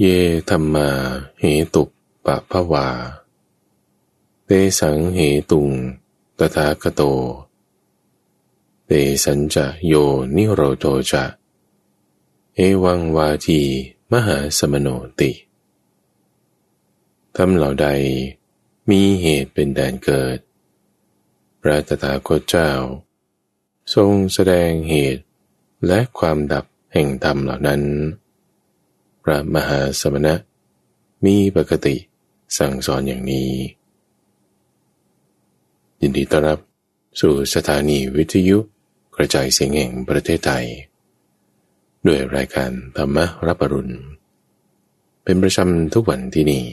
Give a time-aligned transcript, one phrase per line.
[0.00, 0.06] เย
[0.50, 0.88] ธรรมา
[1.40, 1.84] เหตุ
[2.24, 2.88] ปะภวา
[4.46, 5.70] เตสังเหตุง
[6.38, 7.02] ตถาคโต
[8.86, 8.92] เต
[9.24, 9.94] สัญจะโย
[10.36, 11.24] นิโรโตจะ
[12.54, 13.60] เอวังวาที
[14.12, 14.88] มหาสมโน
[15.18, 15.30] ติ
[17.36, 17.88] ทำเหล่าใด
[18.90, 20.38] มีเหตุเป็นแดนเกิด
[21.60, 22.70] พระตถาคตเจ้า
[23.94, 25.22] ทรงแสดงเหตุ
[25.86, 27.82] และความดับแห่งธรรมเหล่านั้น
[29.22, 30.34] พระมหาสมณะ
[31.24, 31.96] มีปกติ
[32.58, 33.50] สั่งสอนอย่างนี้
[36.00, 36.58] ยินดีต้อนรับ
[37.20, 38.58] สู่สถานีวิทยุ
[39.16, 40.66] กระจายเสียงแห่งประเทศไทย
[42.06, 43.94] ด้วยรายการธรรมรับปรุณ
[45.24, 46.64] เป็นประจำทุกวันที่นี่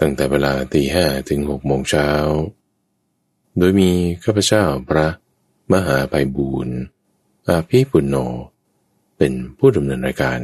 [0.00, 2.08] ตั้งแต่เวลาตีห้ถึงหกโมงเช้า
[3.58, 3.90] โดยมี
[4.24, 5.06] ข้าพเจ้าพระ
[5.72, 6.76] มหาไพบูรณ์
[7.48, 8.16] อาภีปุณโญ
[9.16, 10.40] เป็นผู้ดำเนินรายการ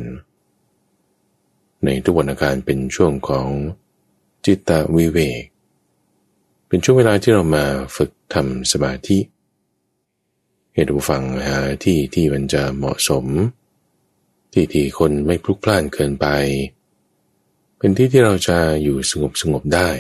[1.85, 3.49] ในทุกวันอาการเป็นช่วงของ
[4.45, 5.43] จิตตวิเวก
[6.69, 7.65] เป็นช่วงเวลาที่เรามา
[7.97, 9.19] ฝึกทำสมาธิ
[10.75, 13.25] เหตุฟังหาที่ที่มันจะเหมาะสม
[14.53, 16.27] ที่ที่คนไม่พลุกพล่านเกินไป
[17.79, 19.91] เป็นที่ที่เราจะอยู่สงบสงบได้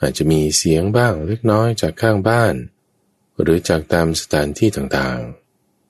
[0.00, 2.54] อาจจะมีเสียงบ้างเล็กน้อยจากข้างบ้าน
[3.40, 5.20] หรือจากตามสถานที่ต่าง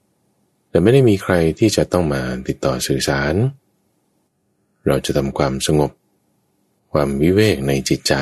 [0.01, 5.91] ๆ แต่ไม่ได้มีใครที่จะต้องมาติดต่อสื่อสารเเราจะทำความสงบ
[6.93, 8.15] ความวิเวกในจิตใจ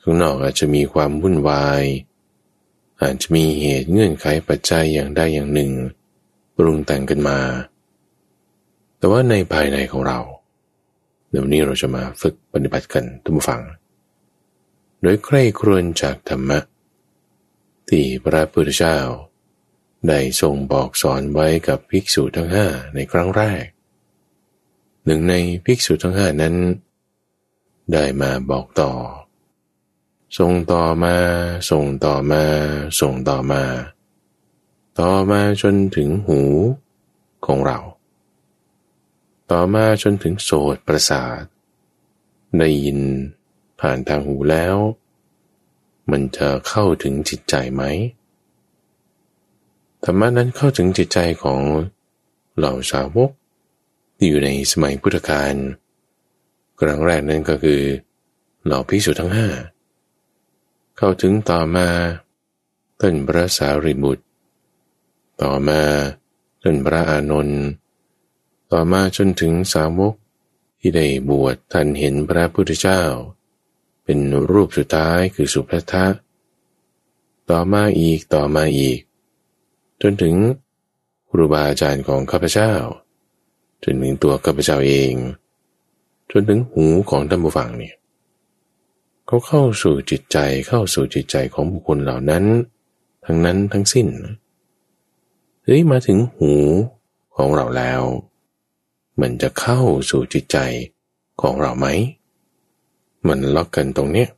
[0.00, 1.82] ข้างนอกอาจจะมีความวุ่นวาย
[3.02, 5.70] อาจจะมีเหตุเงื่อนไขปัจจัยอย่างใดอย่างหนึ่ง
[6.56, 7.38] ปรุงแต่งกันมา
[8.98, 10.20] แต่ว่าในภายในของเรา
[11.30, 13.62] เดี๋ยวนี้เราจะมาฝึกปฏิบัติกันทุกฝัง
[15.02, 16.58] โดยใคร่ครวญจากธรรมะ
[17.88, 18.98] ที่พระพุทธเจ้า
[20.08, 23.64] ได้ทรงบอกสอนไว้กับภิกษุทั้งห้าในครั้งแรก
[25.10, 26.54] นึ่งในภิกษุทั้งห้านั้น
[27.92, 28.92] ได้มาบอกต่อ
[30.38, 31.16] ส่งต่อมา
[31.70, 32.42] ส่งต่อมา
[33.00, 33.62] ส่งต่อมา
[35.00, 36.40] ต่อมาจนถึงหู
[37.46, 37.78] ของเรา
[39.50, 41.42] ต่อมาจนถึงโสตประสาท
[42.58, 43.00] ได้ยิน
[43.80, 44.76] ผ่านทางหูแล้ว
[46.10, 47.82] มันจะเข้าถึงจิตใจไหม
[50.04, 51.60] ธรรมะนั้นเข้าถึงจิตใจของ
[52.56, 53.30] เหล่าสาวก
[54.22, 55.54] ที่อยู่ในสมัยพุทธกาล
[56.80, 57.82] ครั้งแรกนั้นก็คือ
[58.64, 59.48] เหล่าพิสุทั้งห้า
[60.96, 61.88] เข้าถึงต่อมา
[63.00, 64.24] ท่านพระสารีบุตร
[65.42, 65.82] ต่อมา
[66.62, 67.62] ท่านพระอานนท์
[68.72, 70.14] ต่อมาจนถึงสาวก
[70.80, 73.02] ที่ได้บวชท่านเห็นพระพุทธเจ้า
[74.04, 74.18] เป็น
[74.50, 76.06] รูปสุดท้ายคือสุภัทะ
[77.50, 78.98] ต่อมาอีกต่อมาอีก
[80.02, 80.34] จนถึง
[81.30, 82.74] ครูบาอาจารย์ของข้าพเจ้า
[83.82, 85.12] จนถึงตัวข้าพเจ้าเอง
[86.30, 87.94] จนถึงหูของท่านผู้ฟังเนี่ย
[89.26, 92.44] เขาเข้าสู่จิตใจเข้าสู่จิตใจของบุคคลเหล่านั้น
[93.26, 94.08] ทั้งนั้นทั้งสิ้น
[95.64, 96.52] เฮ้ยมาถึงหู
[97.36, 98.02] ของเราแล้ว
[99.20, 99.80] มันจะเข้า
[100.10, 100.58] สู่จิตใจ
[101.42, 101.86] ของเราไหม
[103.28, 104.28] มันล็อกกันตรงเนี้ย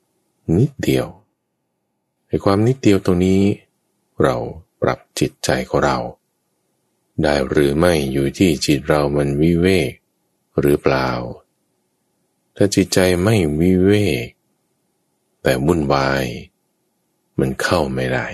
[0.58, 1.06] นิดเดียว
[2.26, 3.40] ในความนิดเดียวตรงนี้
[4.22, 4.36] เรา
[4.82, 5.96] ปรับจิตใจของเรา
[7.20, 9.92] ได้หรือไม่อยู่ที่จิตเรามันวิเวก
[10.60, 11.08] หรือเปล่า
[12.56, 13.92] ถ้าจิตใจไม่วิเว
[14.24, 14.26] ก
[15.42, 16.24] แต่วุ่นวาย
[17.40, 18.26] มันเข้าไม่ได้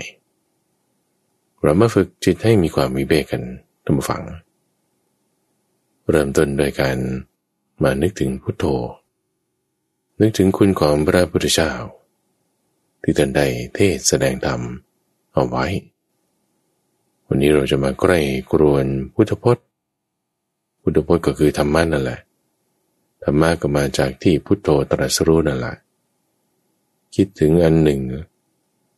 [1.61, 3.43] เรามาฝึกจิตให้มีความวิเวกกัน
[3.83, 4.23] ท่านผู้ฟัง
[6.09, 6.97] เริ่มต้นโดยการ
[7.83, 8.65] มานึกถึงพุทโธ
[10.21, 11.73] นึกถึงคุณของพระพุทธเจ้า
[13.01, 14.61] ที่ท่านได้เทศแสดงธรรม
[15.33, 15.65] เอาไว้
[17.31, 18.19] วันนี้เราจะมาใกล้
[18.51, 19.65] กรวนพุทธพจน์
[20.81, 22.19] พุทธพจน์ก็คือธรรมะนั่นแหละ
[23.23, 25.75] ธรรมะก็มาจากที่พุทโธตรัสรู้นั่นแหละ
[27.15, 28.01] คิดถึงอันหนึ่ง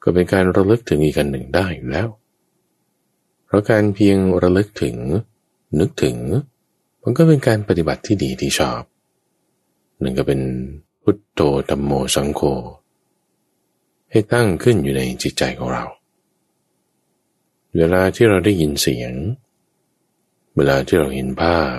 [0.03, 2.07] ก็เป็นการระลึกถึงอีกอันหนึ่งได้อยู่แล้ว
[3.45, 4.95] เพราะการเพียงระลึกถึง
[5.79, 6.15] นึกถึง
[7.03, 8.81] มันก็เป็นการปฏิบัติที่ดีที่ชอบ
[10.01, 10.41] หนึ่งก็เป็น
[11.03, 12.41] พุทโธธรรมโมสังโฆ
[14.11, 15.83] ให้ตั้งขึ้นอยู่ในจิตใจของเรา
[17.77, 19.13] เวลาที่เราได้ยินเสียง
[20.55, 21.77] เวลาที่เราเห็นภาพ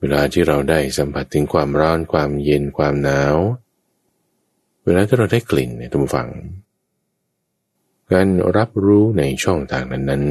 [0.00, 3.36] เวลาที่เราได้สัมผัสถึงความร้อนความเย็นความหนาว
[4.84, 6.30] เวลาที่เราได้กลิ่นเนี่ยทุกฝัง
[8.12, 10.24] การรับรู้ในช่องทางนั้นนั้น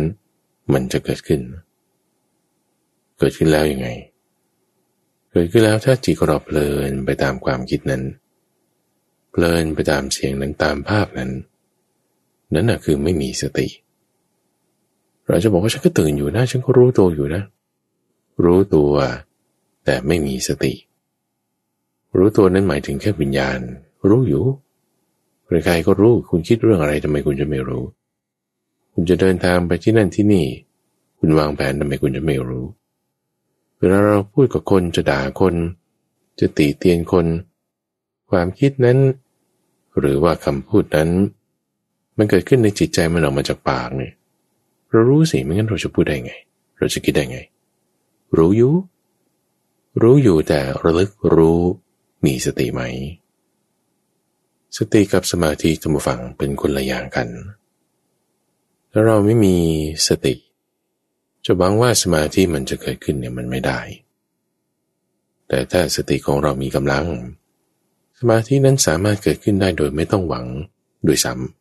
[0.74, 1.42] มันจะเกิดขึ้น
[3.20, 3.90] เกิดขึ้นแล้วยังไง
[5.32, 8.04] เกิดขึ้นแล้วถ้าจิตของเราเพลินไปตามความคิดนั้น
[9.32, 11.32] เพลินไปตามเสียงนั้นตามภาพนั้น
[12.54, 17.44] นั่นน่ะคือไม่มีสติเเราจะบอกว่าฉันก็ตื่นอยู่นะ ฉันก็รู้ตัวอยู่นะ
[18.46, 18.92] รู้ตัว
[19.86, 20.74] แต่ไม่มีสติ
[22.18, 23.60] รู้ตัวนั้นหมายถึงแค่วิญญาณ
[24.10, 24.44] รู้อยู่
[25.66, 27.84] ใครๆก็รู้คุณคิดเรื่องอะไรทำไมคุณจะไม่รู้
[28.94, 30.46] คุณจะเดินทางไปที่นั่นที่นี่
[31.20, 32.66] คุณวางแผนทำไมคุณจะไม่รู้
[33.80, 35.56] เวลาเราพูดกับคนจะด่าคน
[36.40, 37.26] จะตีเตียนคน
[38.30, 38.98] ความคิดนั้น
[40.00, 41.10] หรือว่าคำพูดนั้น
[42.18, 44.14] มันเกิดขึ้นในจิตใจมันออกมาจากปากเนี่ย
[44.90, 46.34] เรารู้สิไม่งั้นเราจะพูดได้ไง
[46.78, 47.40] เราจะคิดได้ไง
[48.38, 48.74] รู้อยู่
[50.02, 51.60] รู้อยู่แต่ระลึกรู้
[52.26, 52.82] มีสติไหม
[54.78, 57.28] สติกับสมาธิธรรมฝังเป็นคนละอย่างกัน
[58.92, 59.56] ถ้าเราไม่มี
[60.08, 60.34] สติ
[61.46, 63.80] จะหวังว่าสมาธิมันจะเกิดขึ้นเนี่ยมันไม่ได้
[65.48, 67.06] แต่ถ้าสติของเรามีกำลัง
[68.20, 70.46] สมาธินั้นสามารถเกิดขึ้นได้โดยไม่ต้องหวัง
[71.08, 71.59] ด้วยซ้ำ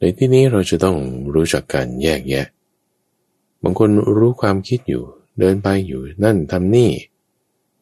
[0.00, 0.96] ในที่นี้เราจะต้อง
[1.34, 2.46] รู้จักการแยกแยะ
[3.62, 5.04] บางคนรู้ความคิดอยู่
[5.40, 6.90] เดินไปอยู่นั่นทำนี่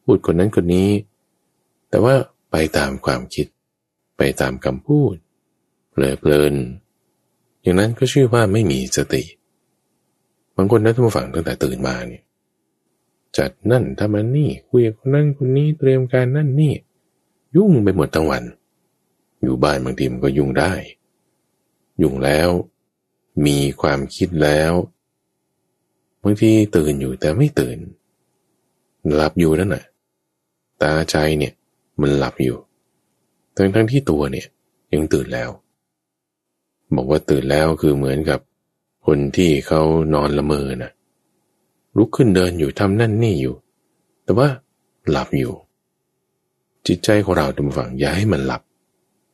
[0.04, 0.90] พูดคนนั้นคนนี้
[1.88, 2.14] แต่ว่า
[2.50, 3.46] ไปตามความคิด
[4.18, 5.14] ไปตามคำพูด
[5.90, 6.54] เพลิเพลิน
[7.62, 9.24] อย่างนั้นก็ชื่อว่าไม่มีสติ
[10.56, 12.22] บางคนนักท่องฟังตั้งแต่ตื่นมาเนี่ย
[13.38, 16.72] จัดนั่นทำนนี่ คุยกับคนนั้นคนนี้เตรียมการนั่นนี่
[17.56, 18.42] ยุ่งไปหมดทั้งวัน
[19.42, 20.72] อยู่บ้านบางทีมันก็ยุ่งได้
[22.02, 22.50] ยุ่งแล้ว
[23.46, 24.72] มีความคิดแล้ว
[26.22, 27.78] บางทีตื่นอยู่แต่ไม่ตื่น
[29.14, 29.84] หลับอยู่นั่นน่ะ
[30.82, 31.52] ตาใจเนี่ย
[32.00, 32.56] มันหลับอยู่
[33.56, 34.46] ทั้งทั้งที่ตัวเนี่ย
[34.92, 35.50] ยังตื่นแล้ว
[36.94, 38.40] บอกว่าตื่นแล้วคือเหมือนกับ
[39.06, 39.80] คนที่เขา
[40.14, 40.90] นอนละเมอนะ
[41.96, 43.56] ลุกขึ้นเดินอยู่ทำนั่นนี่อยู่
[44.24, 44.48] แต่ว่า
[45.10, 45.52] หลับอยู่
[46.86, 48.62] จิตใจของเราทุกฝังอย่าให้มันหลับ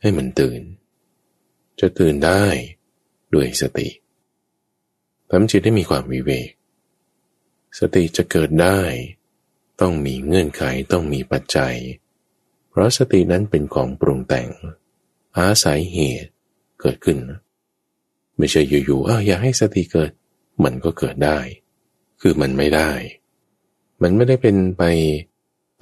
[0.03, 0.61] ให้มันตื่น
[1.81, 2.45] จะตื่นได้
[3.35, 3.89] ด้วยสติ
[5.31, 6.51] ทำจิตให้มีความวิเวก
[7.79, 8.81] สติจะเกิดได้
[9.81, 10.63] ต้องมีเงื่อนไข
[10.93, 11.77] ต้องมีปัจจัย
[12.71, 14.49] เพราะสตินั้นเป็นของปรุงแต่ง
[15.39, 16.31] อาศัยเหตุ
[16.81, 17.19] เกิดขึ้น
[18.39, 20.11] ไม่ใช่อยู่ๆอ้าวอยากให้สติเกิด
[20.65, 21.39] มันก็เกิดได้
[22.21, 22.91] คือมันไม่ได้
[24.03, 24.83] มันไม่ได้เป็นไป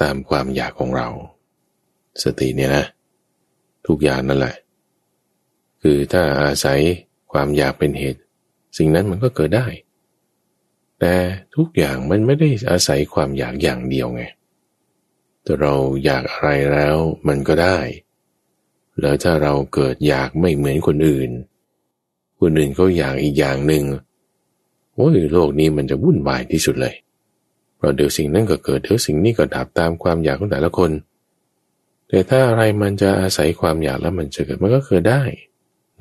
[0.03, 1.09] ตามความอยากของเรา
[2.25, 2.85] สติเนี่ยนะ
[3.87, 4.57] ทุกอย่างนั่นแหละ
[5.83, 6.81] คือถ้าอาศัย
[7.33, 8.21] ความอยากเป็นเหตุ
[8.79, 9.67] สิ่งนั้นมันก็เกิดได้
[11.01, 11.15] แต่
[11.57, 14.23] ทุกอย่างมันไม่ได้อาศัยความอยากอย่างเดียวไง
[15.43, 15.75] แต่เรา
[16.05, 16.97] อยากอะไรแล้ว
[17.29, 17.79] มันก็ได้
[19.01, 21.31] แล้วถ้าเราเกิดอยากไม่เหมือนคนอื่น
[22.41, 23.85] คนอื่นเขาอยากอีกอย่างหนึ่ง
[24.95, 26.95] โอ้ยโลกนี้มันจะวุ่นวายที่สุดเลย
[27.77, 30.91] เพราะเดี๋ยวสิ่งนั้นก็เกิดเดี๋ยวสิ่งนี้ก็ดับตามความอยากของแต่ละคน
[32.09, 35.23] แต่ถ้าอะไรมันจะอาศัยความอยากแล้วมันจะเกิดมันก็เกิดได้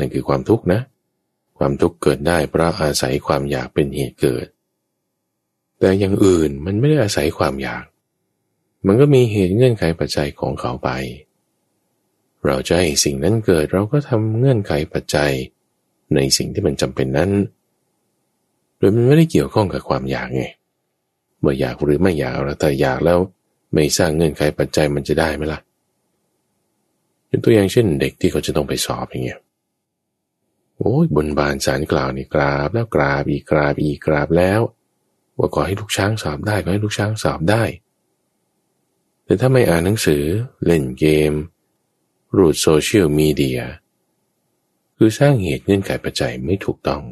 [0.01, 0.81] นั่นคือความทุกข์นะ
[1.57, 4.47] ความทุกข์เกิดได้เพราะอาศัยความอยากเป็นเหตุเกิด
[5.79, 7.83] แต่อย่างอื่นมันไม่ได้อาศัยความอยาก
[8.87, 10.89] มันก็มีเหตุเงื่อนไขปัจจัยของเขาไป
[12.45, 15.31] เราจะให้สิ่งนั้นเกิดเราก็ทำเงื่อนไขปัจจัย
[16.15, 17.31] ในสิ่งที่มันจำเป็นนั้น
[18.77, 20.43] โดยมันไม่ได้เกี่ยวข้องกับความอยากไง
[21.39, 23.19] เมื่ออยากหรือไม่อยากเราแต่อยากแล้ว
[23.73, 25.59] ไม่สร้างเงื่อนไขปัจจัยมันจะได้ไหมล่ะ
[27.27, 29.39] เป็นตัวอย่างเช่นเด็กที่เขาจะต้องไปสอบอย่างเงี้ย
[30.83, 34.61] โอ้ยบนบานสารกล่าวนี่กราบ แล้วกราบอีกกราบอีกกราบแล้ว
[35.37, 37.63] ว่าขอให้ลูกช้างสอบได้ขอให้ลูกช้างสอบได้
[39.25, 40.23] แต่ถ้าไม่อ่านหนังสือ
[40.65, 41.33] เล่นเกม
[42.37, 43.61] รูดโซเชียลมีเดีย
[44.97, 47.03] คือสร้างเหตุเงื่อนไขปัจจัยไม่ถูกต้อง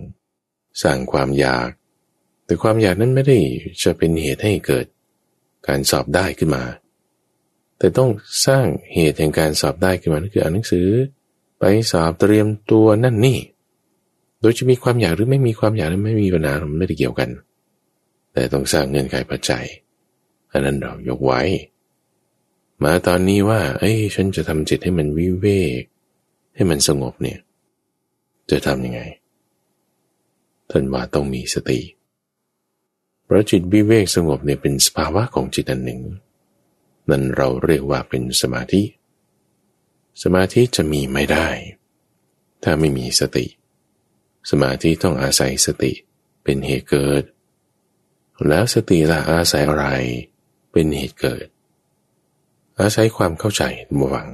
[0.81, 1.69] สร้างความอยาก
[2.45, 3.37] แต่ความอยากนั้นไม่ได้
[3.83, 4.85] จะเป็นเหตุให้เกิด
[5.67, 6.63] การสอบได้ขึ้นมา
[7.77, 8.09] แต่ต้อง
[8.45, 10.89] สร้างเหตุแห่งการสอบได้ขึ้นมานั่นคืออ่านหนังสือ
[11.59, 13.39] ไปสอบเตรียมตัวนั่นนี่
[14.41, 17.29] โดยจะมีความอยากหรือไม่มีความอยากนั้นไม่มีปัญหามันไม่ได้เกี่ยวกัน
[18.33, 19.65] แต่ต้องสร้างเงื่อนไขปัจจัย
[20.51, 21.41] อันนั้นเรายกไว้
[22.83, 25.47] มาตอนนี้ว่า เอ้ยฉันจะทำจิตให้มันวิเว
[25.79, 25.81] ก
[26.55, 27.39] ให้มันสงบเนี่ย
[28.51, 29.01] จะทำยังไง
[30.69, 31.79] ท่านว่าต้องมีสติ
[33.23, 36.01] เพราะจิตวิเวกสงบเนี่ยเป็นสภาวะของจิตอันหนึ่ง
[37.09, 38.81] นั่นเราเรียกว่าเป็นสมาธิ
[40.23, 41.47] สมาธิจะมีไม่ได้
[42.63, 43.45] ถ้าไม่มีสติ
[44.49, 45.93] สมาธิต้องอาศัยสติ
[46.43, 47.23] เป็นเหตุเกิด
[48.47, 49.85] แล้วสติละอาศัยอะไร
[50.71, 51.47] เป็นเหตุเกิด
[52.79, 53.63] อาศัยความเข้าใจ
[53.99, 54.29] บวัง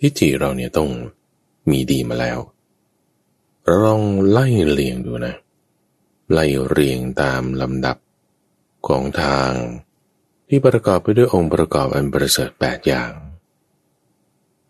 [0.00, 0.90] ทิฏฐิเราเนี่ยต้อง
[1.70, 2.38] มีดีมาแล้ว
[3.64, 5.34] เราลองไล่เรียงดูนะ
[6.32, 7.96] ไล่เรียงตามลำดับ
[8.88, 9.52] ของทาง
[10.48, 13.12] ที่ประกอบไปด้วยองค์ประกอบอันประเสริฐแปดอย่าง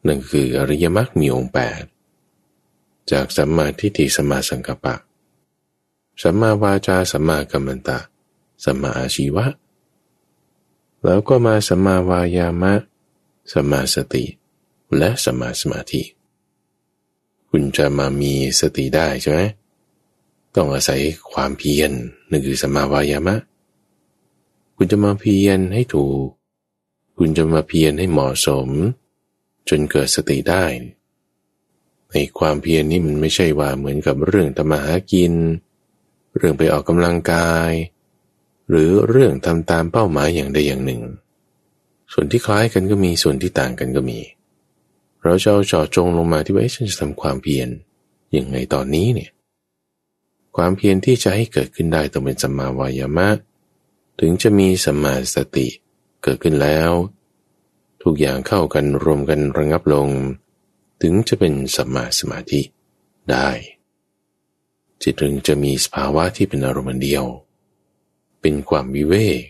[0.07, 1.83] นั่นคืออริยมรรคมีองค์แปด
[3.13, 4.95] จากสัมมาทิฏฐิสัมมาสังกัปปะ
[6.23, 7.99] สัมมาวาจาสัมมากัมมันตะ
[8.65, 9.47] สัมมาอาชีวะ
[11.05, 12.73] แล้วก็มาสัมมาวายามะ
[13.53, 14.25] สัมมาสติ
[14.97, 16.03] และสัมมาสมาธิ
[17.51, 19.41] คุณจะมามีสติได้ใช่ไหม
[20.55, 21.01] ต้องอาศัย
[21.33, 21.91] ความเพียร
[22.31, 23.37] นั่นคือสัมมาวายามะ
[24.77, 26.27] คุณจะมาเพียรให้ถูก
[27.19, 28.69] คุณจะมาเพียรให้เหมาะสม
[29.69, 30.65] จนเกิดสติได้
[32.13, 35.33] ในความเพียรนี้มันไม่ใช่ว่าเหมือนกับเรื่องทำมาหากิน
[36.37, 37.71] เรื่องไปออกกำลังกาย
[38.69, 41.03] หรือเรื่องทำตามเป้าหมายอย่างใดอย่างหนึ่ง
[42.13, 44.21] ส่วนที่คล้ายกันก็มีส่วนที่ต่างกันก็มี
[45.23, 47.69] เราจะเอาจาะจงลงมาที่ว่าฉันจะทำความเพียร
[48.33, 49.31] อย่างไงตอนนี้เนี่ย
[50.57, 53.29] ความเพียรที่จะให้เกิดขึ้นได้ต้องเป็นสัมมาวายามะ
[54.21, 55.69] ถึงจะมีสัมมาสติ
[56.23, 56.91] เกิดขึ้นแล้ว
[58.03, 60.09] ทุกอย่างเข้ากันรวมกันระงับลง
[61.03, 62.61] ถึงจะเป็นสัมมาสมาธิ
[63.31, 63.49] ได้
[65.03, 67.25] จิตถึงจะมีสภาวะที่เป็นอารมณ์เดียว
[68.41, 69.41] เป็นความวิเวก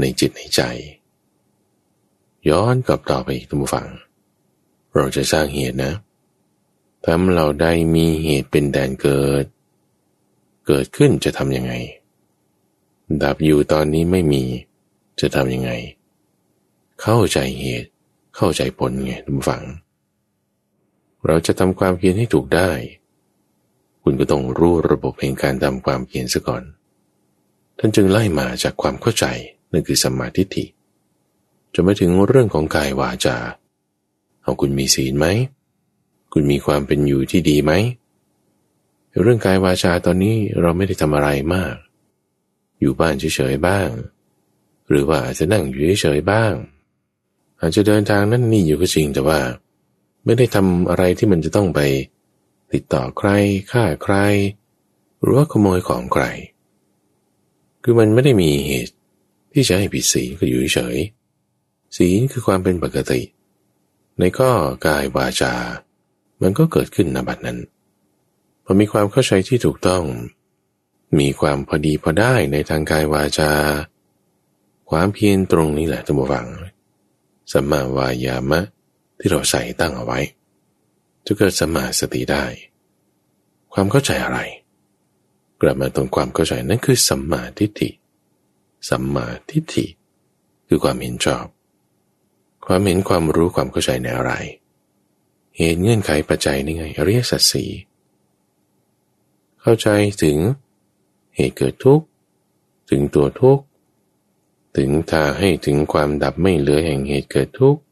[0.00, 0.62] ในจิตในใจ
[2.48, 3.88] ย้อนกลับต่อไปอีกทุกฝัง
[4.94, 5.92] เราจะสร้างเหตุนะ
[7.04, 9.44] ถ้าเราได้มีเหตุเป็นแดนเกิด
[10.66, 11.72] เกิดขึ้นจะทำยังไง
[13.22, 14.42] ดับอยู่ตอนนี้ไม่มี
[15.20, 15.70] จะทำยังไง
[17.02, 17.88] เข้าใจเหตุ
[18.36, 19.62] เข้าใจผลไงทุกฝัง
[21.26, 22.70] เราจะทำความเพียรให้ถูกได้
[24.02, 26.62] คุณก็ต้องรู้ระบบแห่งการทำความเพียรซะก่อน
[27.78, 29.24] ท่านจึงไล่มาจากความเข้าใจ
[29.72, 30.64] นั่นคือสมาธิฐิ
[31.74, 33.36] จะมาถึงเรื่องของกายวาจา
[34.42, 35.26] เอาคุณมีศีลไหม
[36.32, 37.72] คุณมีความเป็นอยู่ที่ดีไหม
[39.22, 41.74] เรื่องกายวาจาตอนนี้เราไม่ได้ทำอะไรมาก
[42.80, 43.88] อยู่บ้านเฉยๆบ้าง
[44.88, 46.52] หรือว่าอาจจะนั่งอยู่เฉยๆบ้าง
[47.60, 49.40] อาจจะเดินทางนั่นนี่อยู่ก็จริงแต่ว่า
[50.24, 51.80] ไม่ได้ทำอะไรที่มันจะต้องไป
[52.72, 53.30] ติดต่อใคร
[53.70, 54.14] ฆ่าใคร
[55.20, 56.24] หรือว่าขโมยของใคร
[57.82, 58.94] คือมันไม่ได้มีเหตุ
[59.52, 60.96] ที่จะให้ผิดศีลก็อยู่เฉย
[61.96, 63.20] ศีลคือความเป็นปกติ
[64.18, 64.50] ในข้อ
[64.86, 65.54] กายวาจา
[66.42, 67.58] มันก็เกิดขึ้นในบัดนั้น
[68.64, 70.04] พอมีความเข้าใจที่ถูกต้อง
[71.18, 73.52] มีความพอดีพอได้ในทางกายวาจา
[74.90, 76.46] ความเพียรตรงนี้แหละท่านผู้ฟัง
[77.52, 78.60] สัมมาวายามะ
[79.26, 80.20] ที่เราใส่ตั้งเอาไว้
[81.26, 82.44] จะเกิดสมาสติได้
[83.72, 84.38] ความเข้าใจอะไร
[85.60, 87.90] กลับมาตรงความเข้าใจนั่นคือสัมมาทิฏฐิ
[88.88, 89.86] สัมมาทิฏฐิ
[90.68, 91.44] คือความเห็นชอบ
[92.66, 94.32] ความเห็นความรู้ความเข้าใจในอะไร
[95.56, 97.64] เหตุเงื่อนไขปัจจัยนี่ไงอริยสัจสี
[99.60, 99.88] เข้าใจ
[100.22, 100.38] ถึง
[101.36, 102.06] เหตุเกิดทุกข์
[102.90, 103.64] ถึงตัวทุกข์
[104.76, 107.82] ถึงทาให้ถึงความดับไม่เหลือแห่งเหตุเกิดทุกข์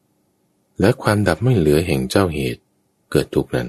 [0.83, 2.63] และความดับไม่เหลือแห่งเจ้าเหตุ
[3.11, 3.69] เกิดทุกนั้น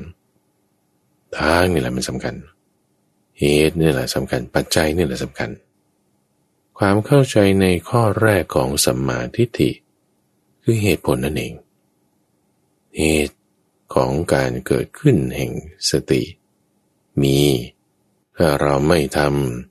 [1.37, 2.35] ทางนี่แหละมันสำคัญ
[3.39, 5.49] เหตุนี่แหละสำคัญ ปัจจัยนี่แหละสำคัญ
[6.77, 9.71] ความเข้าใจในข้อแรกของสัมมาทิฏฐิ
[10.63, 11.53] คือเหตุผลนั่นเอง
[12.97, 13.37] เหตุ
[13.95, 15.51] ของการเกิดขึ้นแห่ง
[15.91, 16.23] สติ
[17.21, 17.39] มี
[18.37, 19.19] ถ้าเราไม่ท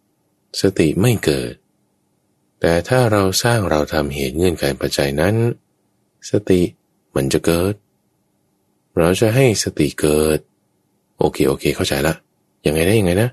[0.05, 1.53] ำสติไม่เกิด
[2.61, 5.35] แต่ถ้าเราสร้างเราทำเหตุเงื่อนไขปัจจัยนั้น
[6.31, 6.63] สติ
[7.15, 7.75] มันจะเกิด
[8.99, 10.39] เราจะให้สติเกิด
[11.19, 12.15] โอเคโอเค เข้าใจละ
[12.67, 13.31] ยังไงได้ยังไงนะ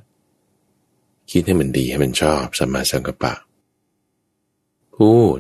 [1.31, 3.33] คิดให้มันดีให้มันชอบสัมมาสังกัปปะ
[4.95, 5.39] พูด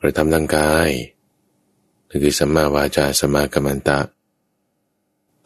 [0.00, 0.90] กระทำทางกาย
[2.10, 4.00] คือสัมมาวาจาสัมมากัมมันตะ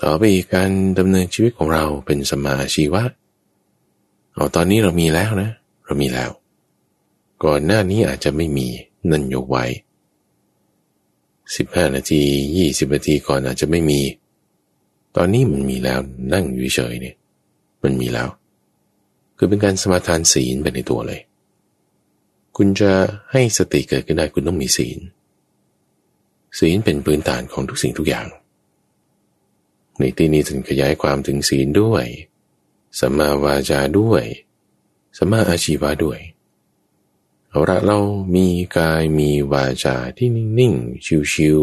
[0.01, 3.03] ต่อไปอีกการดำเนินชีวิตของเราเป็นสัมมาชีวะ
[4.33, 5.51] เอาตอนนี้เรามีแล้วนะ
[5.85, 6.31] เรามีแล้ว
[7.45, 8.69] ก่อนหน้านี้อาจจะไม่มี
[9.11, 9.65] นั่นยกไว้
[11.57, 12.23] สิบห้านาที
[12.57, 14.01] ยี่สิบนาทีก่อนอาจจะไม่มี
[15.17, 16.01] ตอนนี้มันมีแล้ว
[16.33, 17.17] นั่งอยู่เฉยเนี่ย
[17.83, 18.29] มันมีแล้ว
[19.37, 21.21] คือเป็นการสมาทานศีลไปในตัวเลย
[22.57, 22.93] คุณจะ
[23.33, 24.99] ให้สติเกิดขึ้นได้คุณต้องมีศีล
[26.59, 28.27] ศีลเป็นพื้นฐานของทุกสิ่งทุกอย่าง
[29.99, 32.05] ในที่นี้ถึงขยายความถึงศีลด้วย
[33.01, 34.23] สัมมาวาจาด้วย
[35.19, 36.19] สัมมาอาชีวะด้วย
[37.53, 37.99] เอาละเรา
[38.37, 40.29] มีกายมีวาจาที่
[40.59, 41.61] นิ่งๆ ชิว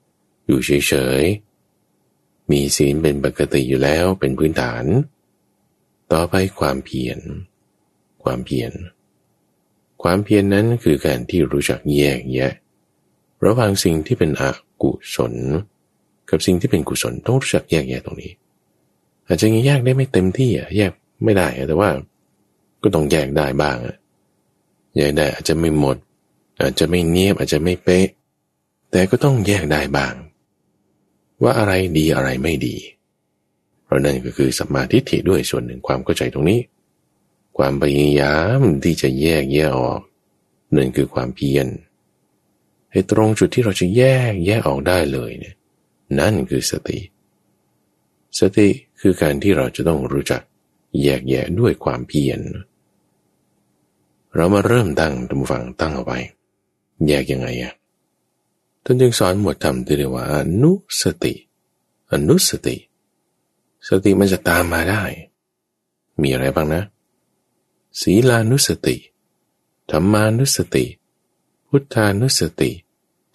[0.00, 4.84] ๆ อยู่เฉยๆ มีศีลเป็นปกติอยู่แล้วเป็นพื้นฐาน
[6.12, 7.18] ต่อไปความเพียร
[8.22, 8.72] ความเพียร
[10.02, 12.52] ความเพียรนนั้นคือการที่รู้จักแยกแยะ
[13.44, 14.42] ระหว่างสิ่งที่เป็นอ
[14.82, 15.34] กุศล
[16.30, 18.32] กับสิ่งที่เป็นกุศลต้องรู้จักแยกแยะตรงนี้
[19.26, 20.92] อาจจะแยกได้ไม่เต็มที่อะแยก
[21.24, 21.90] ไม่ได้แต่ว่า
[22.82, 23.96] ก็ต้องแยกได้บ้างอะ
[24.96, 25.96] แยกได้อาจจะไม่หมด
[26.60, 28.08] อาจจะไม่เนียบอาจจะไม่เป๊ะ
[28.90, 30.14] แต่ก็ต้องแยกได้บ้าง
[31.42, 32.76] ว่าอะไรดีอะไรไม่ดี
[33.84, 36.60] เพราะนั่นก็คือสัมมาธิิด้วยส่วนหนึ่งความเข้าใจตรงนี้
[37.56, 40.00] ความพยายามที่จะแยกแยะออก
[40.76, 41.66] นั่นคือความเพียร
[42.90, 45.56] ไอ้ตรงจุดที่เราจะแยกแยกออกได้เลยเนี่ย
[46.18, 46.98] นั่นคือสติ
[48.38, 48.68] สติ
[49.00, 50.42] คือการที่เราจะต้องรู้จัก
[51.02, 56.18] แยกแยะด้วยความเพียรเเรามาเริ่มตั้งตำฝังตั้งเอาไว้
[57.06, 57.72] แยกยังไงอะ
[58.84, 60.72] ท่านจึงสอนหมวดธรรมที่เรียกว่าอนุ
[61.02, 61.34] สติ
[62.12, 62.76] อนุสติ
[63.88, 65.02] สติมันจะตามมาได้
[66.22, 66.82] มีอะไรบ้างนะ
[68.00, 68.96] ศีลานุสติ
[69.90, 70.84] ธรรมานุสติ
[71.68, 72.70] พุทธานุสติ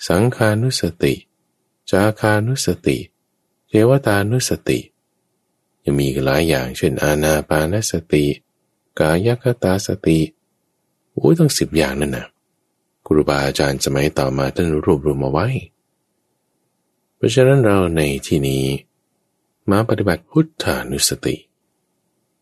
[0.07, 1.13] สังขานุสติ
[1.91, 2.97] จาคานุสติ
[3.67, 4.79] เทวตานุสติ
[5.83, 8.25] ยังมีหลายอย่างเช่นอาณาปานสติ
[8.99, 10.17] กายคตาสติ
[11.17, 12.25] โอ้ยต้องสิบอย่างนั่นนะ
[13.05, 15.47] ครูบาอาจารย์สมัยต่อมาท่านรวบรวมมาไว้
[17.15, 18.65] เพราะฉะนั้นเราในที่นี้
[19.71, 21.35] มาปฏิบัติพุทธานุสติ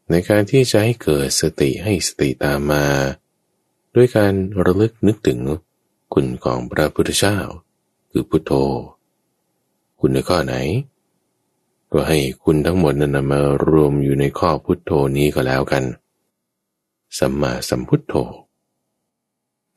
[0.10, 2.86] ในการที่จะให้เกิดสติให้สติตามมา
[3.96, 4.34] ด้วยการ
[4.66, 5.40] ระลึกนึกถึง
[6.14, 7.38] คุณของพระพุทธเจ้า
[8.12, 8.52] คือพุทโธ
[10.00, 10.56] คุณในข้อไหน
[11.92, 13.40] ก็ให้คุณทั้งหมดนั้นมา
[13.70, 15.84] รวมอยู่ในข้อพุทโธนี้ก็แล้วกัน
[17.18, 18.16] สัมมาสัมพุทโธ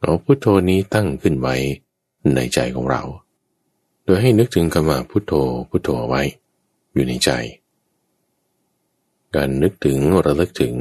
[0.02, 1.56] เอาพุทโธนี้ตั้งขึ้นไว้
[2.34, 3.02] ในใจของเรา
[4.04, 5.32] โดยให้นึกถึงคำว่าพุทโธ
[5.70, 6.22] พุทโธไว้
[6.92, 7.30] อยู่ในใจ
[9.34, 10.74] การนึกถึงระลึกถึง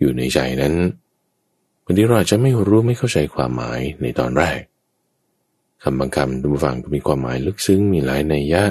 [0.00, 0.74] อยู่ในใจนั้น
[1.84, 4.60] บางทีเราอาจจะไม่รู้ไม่เข้าใจความหมายในตอนแรก
[5.82, 8.64] คำบางคำดูฟังก็มีความหมายลึกซึ้งมีหลายในยะ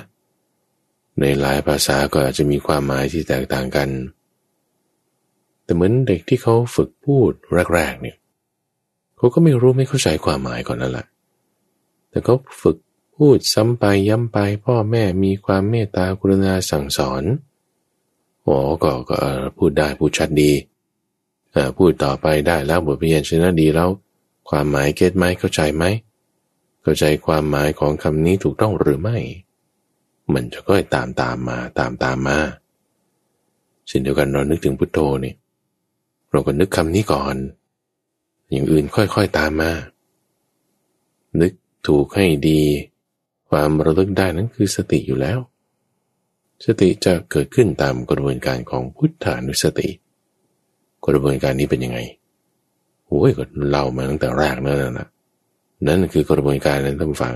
[1.20, 3.90] ในหลายภาษาก็อาจจะมีความหมายที่แตกต่างกัน
[5.64, 7.32] แต่เหมือนเด็กที่เขาฝึกพูด
[7.76, 8.18] แรกๆเนี่ย
[9.24, 11.06] เขาก็ไม่รู้ไม่เข้าใจความหมายก่อนนั่นแหละ
[12.10, 12.78] แต่เขาฝึก
[13.16, 17.24] พูดซ้ำไปย้ำไป พ่อแม่มีความเมตตากรุณาสั่งสอน
[18.44, 19.18] โอ้ก็ก็
[19.58, 20.52] พูดได้พูดชัดดี
[21.78, 23.90] พูดต่อไปได้แล้วบทเรียนชนะดีแล้ว
[24.50, 25.84] ความหมายเก็ตไหมเข้าใจไหม
[26.82, 29.18] เข้าใจความหมายของคำนี้ถูกต้องหรือไม่
[30.34, 32.40] มันจะก็ตามตามมาตามตามมา
[33.88, 35.34] เช่นเดียวกันเรานึกถึงพุทโธนี่
[36.32, 37.38] เราก็นึกคำนี้ก่อน
[38.54, 39.72] อย่างอื่นค่อยๆตามมา
[41.42, 41.54] นึก
[41.88, 42.62] ถูกให้ดี
[43.50, 45.40] ความระลึกได้นั้นคือสติอยู่แล้ว
[46.66, 49.90] สติจะเกิดขึ้นตามกระบวนการของพุทธานุสติ
[51.06, 52.00] กระบวนการนี้เป็นยังไง
[53.08, 55.08] โอ้ยก็เล่ามาตั้งแต่แรกนั่นนะ
[55.88, 57.34] นั่นคือกระบวนการนั้นท่านฟัง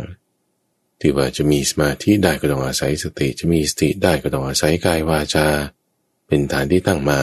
[0.99, 5.47] ที่ว่าจะมีสมาธิได้ก็ต้องอาศัยสติ จะมีสติได้ก็ต้องอาศัยกายวาจา
[6.27, 7.19] เป็นฐานที่ตั้งมา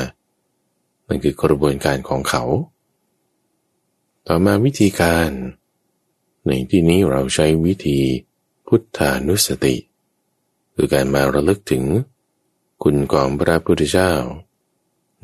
[1.07, 2.45] นั่นคือกระบวนการของเขา
[4.29, 5.31] ต่อมาวิธีการ
[6.47, 7.99] ในที่นี้เราใช้วิธี
[8.67, 9.77] พุทธานุสติ
[10.75, 11.85] คือการมาระลึกถึง
[12.83, 14.13] คุณของพระพุทธเจ้า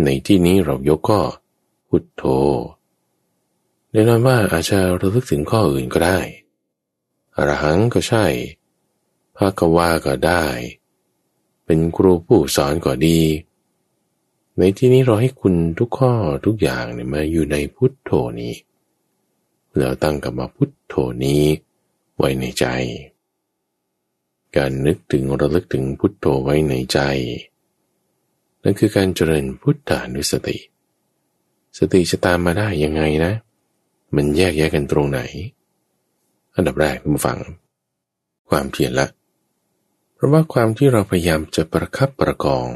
[0.04, 1.22] ในที่นี้เรายกก็
[1.88, 2.24] พุทโธ
[3.90, 6.18] แน่นอนว่าอาจจะระลึกถึงข้ออื่นก็ได้
[7.36, 8.26] อรหังก็ใช่
[9.36, 10.44] ภาควาก็ได้
[11.64, 13.20] เป็นครูผู้สอนก็ดี
[14.58, 16.12] ในที่นี้เราให้คุณทุกข้อ
[16.44, 18.10] ทุกอย่างเนี่ยมาอยู่ในพุทโธ
[18.40, 18.54] นี้
[19.78, 21.42] แล้วตั้งกับว่าพุทโธนี้
[22.16, 22.66] ไว้ในใจ
[24.56, 26.98] การนึกถึงระลึกถึงพุทโธไว้ในใจ
[28.62, 30.58] นั่นคือการเจริญพุทธานุสติ
[31.78, 33.32] สติจะตามมาได้ยังไงนะ
[34.14, 35.20] มันแยกแยกกันตรงไหน
[36.54, 37.38] อันดับแรกมาฟัง
[38.50, 39.06] ความเพียรละ
[40.14, 42.68] เพราะว่าความที่เราพยายามจะประคับประกอง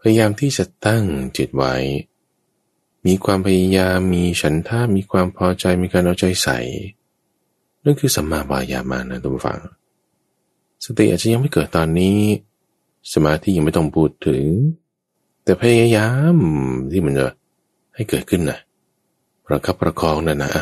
[0.00, 1.04] พยายามที่จะตั้ง
[1.36, 1.74] จิตไว้
[3.06, 6.58] มีความพยายามมีฉันท่ามีความพอใจมีการเอาใจใส่
[7.84, 9.58] นั่นคือสัมมาวายามานะทุกฝัง
[10.84, 12.18] สติอาจจะยังไม่เกิดตอนนี้
[13.12, 14.44] สมาธิยังไม่ต้องพูดถึง
[15.44, 16.36] แต่พยายาม
[16.92, 17.26] ที่มันจะ
[17.94, 18.58] ให้เกิดขึ้นนะ
[19.46, 20.52] ประคับประคองนั่นะ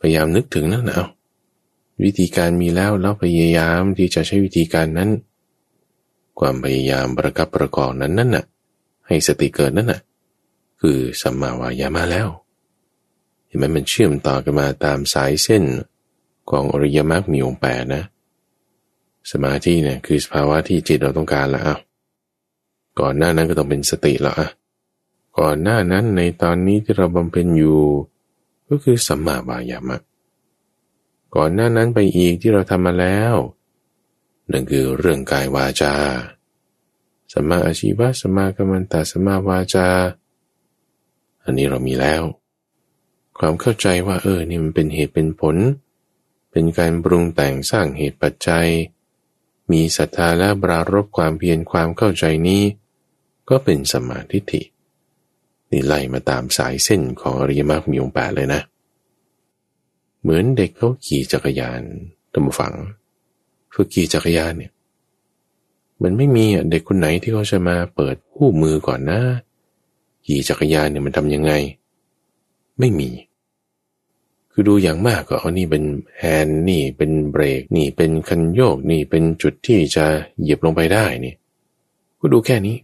[0.00, 1.00] พยายามนึกถึงนั่นะ
[2.04, 5.10] วิธีการมีแล้วแล้วพยายามที่จะใช้วิธีการนั้น
[6.38, 8.44] ความพยายามประคับประคองนั้นนั่นน่ะ
[9.06, 10.00] ให้สติเกิดนั่นน่ะ
[10.82, 12.28] คือสัมมาวายามะแล้ว
[13.46, 15.64] เห็นไหมมันเชื่อมต่อกันมาตามสายเส้น
[16.50, 18.04] ของอริยมรรคมีองค์แปดนะ
[19.30, 21.78] สมาธิเนี่ยคือสภาวะที่จิตเราต้องการละอะ
[23.00, 24.48] ก่อนหน้านั้นก็ต้องเป็นสติละอะ
[25.38, 27.80] ก่อนหน้านั้นในตอนนี้ที่เราบำเพ็ญอยู่
[28.68, 29.98] ก็คือสัมมาวายามะ
[31.36, 33.34] ก่อนหน้านั้นไปอีกที่เราทำมาแล้ว
[34.50, 35.94] นั่นคือเรื่องกายวาจา
[37.32, 39.88] สัมมาอาชีวะสัมมากัมมันตสัมมาวาจา
[41.44, 42.22] อันนี้เรามีแล้ว
[43.38, 45.56] ความเข้าใจว่า เออนี่มันเป็นเหตุเป็นผล
[46.50, 48.68] เป็นการปรุงแต่งสร้างเหตุปัจจัย
[49.72, 52.62] มีศรัทธาและบรารบความเพียรความเข้าใจนี้
[53.48, 54.62] ก็เป็นสมาธิิ
[55.70, 58.60] นี่ไล่มาตามสายเส้นของอริยมรรคมีองค์แปดเลยนะ
[60.22, 61.80] เหมือนเด็กเขาขี่จักรยาน
[62.32, 62.74] ตามฝัง
[63.74, 64.72] ฝึกขี่จักรยานเนี่ย
[66.02, 69.20] มันไม่มีอะเด็กคนไหนที่เขาจะมาเปิดคู่มือก่อนนะ
[70.26, 71.52] ขี่จักรยานเนี่ยมันทำยังไง
[72.78, 73.10] ไม่มี
[74.52, 75.84] คือดูอย่างมากก็เอานี่เป็น
[76.18, 80.04] แฮนด์นี่เป็นเบรก นี่เป็นคันโยกนี่เป็นจุดที่จะ
[80.40, 81.34] เหยียบลงไปได้นี่
[82.20, 82.76] ก็ดูแค่นี้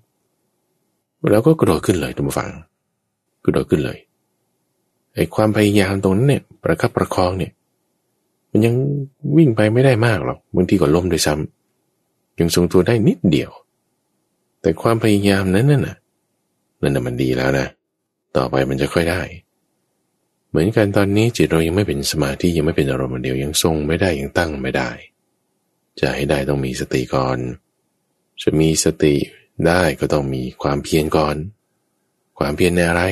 [1.30, 2.50] แล้วก็กระโดดขึ้นเลยทุกฝัง
[3.44, 3.98] กระโดดขึ้นเลย
[5.14, 7.52] ไอ้ความพยายามตรงนั้นเนี่ย ประคับประคองเนี่ย
[8.50, 8.74] มันยัง
[9.36, 13.50] วิ่งไปไม่ได้มากหรอกบางทีก็ล้มด้วยซ้ำยังทรงตัวได้นิดเดียว
[14.60, 15.96] แต่ความพยายามนั้นน่ะ
[16.80, 17.68] นั่นน่ะมันดีแล้วนะ
[18.36, 19.22] ต่อไปมันจะค่อยได้
[20.48, 24.90] เหมือนกันตอนนี้จิตเรายังไม่เป็นสมาธิยังไม่เป็นอารมณ์เดียวยังทรงไม่ได้ยังตั้งไม่ได้
[26.00, 27.38] จะให้ได้ต้องมีสติก่อน
[28.42, 29.14] จะมีสติ
[29.66, 31.36] ได้ก็ต้องมีความเพียรก่อน
[32.38, 33.02] ความเพียรในอะไร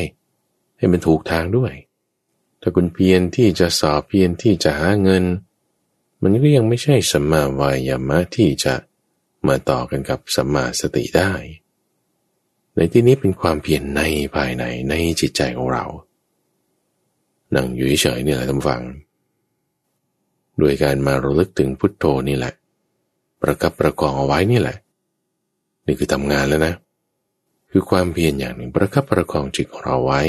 [0.78, 1.72] ให้มันถูกทางด้วย
[2.60, 5.24] ถ้าคุณเพียรที่จะสอบเพียรที่จะหาเงิน
[6.22, 8.74] มันก็ยังไม่ใช่สัมมาวายามะที่จะ
[9.48, 11.32] มาต่อกันกับสัมมาสติได้
[12.76, 14.02] ในที่นี้เป็นความเพียรใน
[14.34, 15.84] ภายในในจิตใจของเรา
[17.54, 18.82] นั่งอยู่เฉยนี่แหละท่านฟัง
[20.58, 22.52] โดยการมาระลึกถึงพุทโธนี่แหละ
[23.40, 24.76] ประกับประกองเอาไว้นี่แหละ
[25.86, 26.74] นี่คือทำงานแล้วนะ
[27.70, 30.22] คือความเพียรอย่างหนึ่งประคับประคองจิตของเราไว้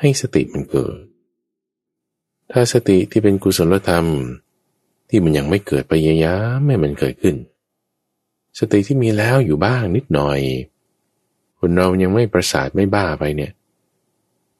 [0.00, 0.98] ให้สติมันเกิด
[2.52, 4.06] ถ้าสติที่เป็นกุศลธรรม
[5.08, 7.36] ที่มันยังไม่เกิดไปยายาไม่มันเกิดขึ้น
[8.58, 10.40] สติที่มีแล้วอยู่บ้างนิดหน่อย
[11.58, 13.52] คนเรายังไม่ประสาทไม่บ้าไปเนี่ย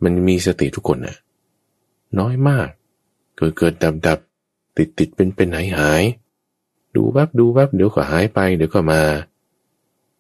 [0.05, 1.17] มันมีสติทุกคนนะ
[2.19, 2.69] น้อยมาก
[3.37, 4.19] เกิดเกิดดับดับ
[4.77, 6.03] ติดติดเป็นเป็นหายหาย
[6.95, 9.03] ดูแวบดูแวบเดี๋ยวก็หายไปเดี๋ยวก็มา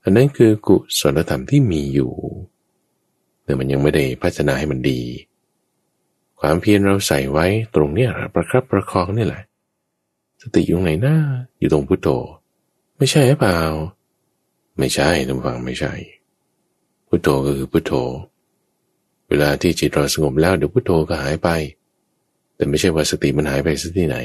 [0.02, 2.12] อันนั้นคือกุศลธรรมที่มีอยู่
[3.44, 5.00] แต่มันยังไม่ได้พัฒนาให้มันดี
[6.40, 9.42] ความเพียรเราใส่ไว้ตรงเนี้ยประครับประคองนี่แหละ
[10.42, 11.16] สติอยู่ไหนหน้า
[11.58, 12.08] อยู่ตรงพุทโธ
[12.98, 13.58] ไม่ใช่หรือเปล่า
[14.78, 15.92] ไม่ใช่ทุกฝังไม่ใช่
[17.08, 17.92] พุทโธก็คือพุทโธ
[19.28, 21.48] เวลาที่จิตเราสงบแล้วเดี๋ยวพุทโธก็หายไป
[22.54, 24.18] แต่ไม่ใช่ว่าสติมันหายไปสักที่ไหน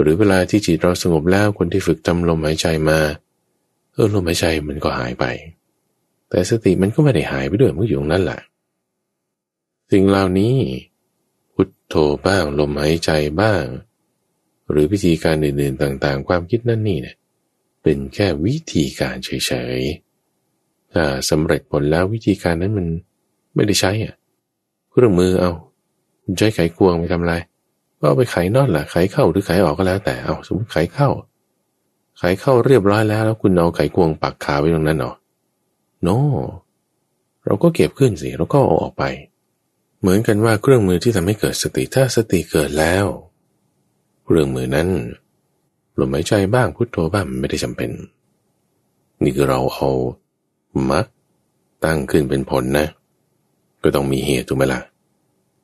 [0.00, 2.98] หรือเวลาที่จิตเราสงบแล้วคนที่ฝึกทำลมหายใจมา
[3.92, 5.24] เออลมหายใจมันก็หายไป
[6.30, 8.40] แต่สติมันก็ไม่ได้หายไปด้วยมันอยู่ตรงนั้นแหละ
[9.92, 10.54] สิ่งเหล่านี้
[11.54, 11.94] พุทโธ
[12.26, 13.64] บ้างลมหายใจบ้าง
[14.70, 17.16] หรือวิธีการอื่นๆต่างๆ ความคิดนั่นนี่เนี่ย
[17.82, 20.03] เป็นแค่วิธีการเฉยๆ
[20.94, 22.86] ถ้าสำเร็จผลแล้ววิธีการนั้นมัน
[23.54, 24.14] ไม่ได้ใช้อะ
[24.90, 25.52] เครื่องมือเอา
[26.38, 27.34] ใช้ไขควงไปทำอะไร
[27.98, 31.08] ก็เอาไปไขนอตล่ะไขเข้าหรือไขออกก็แล้ว แต่เอาสมมติไขเข้า
[32.18, 35.12] ไขเข้าเรียบร้อยแล้ว แล้วคุณเอาไขควงปักขาไว้ตรงนั้นหรอ
[36.02, 36.18] โน no.
[37.46, 39.04] เราก็เก็บขึ้นสิเราก็เอาออกไป
[40.00, 43.04] เหมือนกันว่าเครื่องมือที่ทำให้เกิดสติถ้าสติเกิดแล้ว
[44.24, 44.88] เครื่องมือนั้น
[45.98, 47.90] ลมหายใจบ้างพุทโธบ้างไม่ได้จำเป็น
[49.22, 49.88] นี่คือเราเอา
[50.90, 51.06] มัก
[51.84, 52.86] ตั้งขึ้นเป็นผลนะ
[53.82, 54.80] ก็ต้องมีเหตุถูกไหมละ่ะ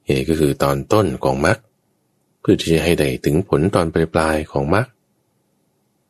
[0.07, 1.59] เหตุก็คือตอนต้นของมัก
[2.41, 4.87] เพื่อที่จะให้ได้ถึงผลตอนปลายปลายของมัก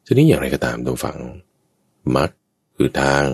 [0.04, 1.18] ทีนี้อย่างไรก็ตามตรงฝัง
[2.16, 2.30] มัก
[2.76, 3.24] คือทาง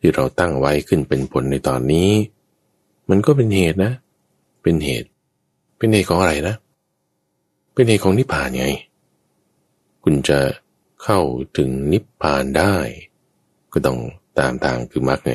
[0.00, 2.10] ที่เราตั้งไว้ขึ้นเป็นผลในตอนนี้
[3.10, 3.92] มันก็เป็นเหตุนะ
[4.62, 5.08] เป็นเหตุ
[5.78, 6.54] เป็นเหตุของอะไรนะ
[7.74, 8.66] เป็นเหตุของนิพพานไง
[10.02, 10.38] คุณจะ
[11.02, 11.20] เข้า
[11.56, 12.74] ถึงนิพพานได้
[13.72, 13.98] ก็ต้อง
[14.38, 15.32] ตามทางคือมรรคไง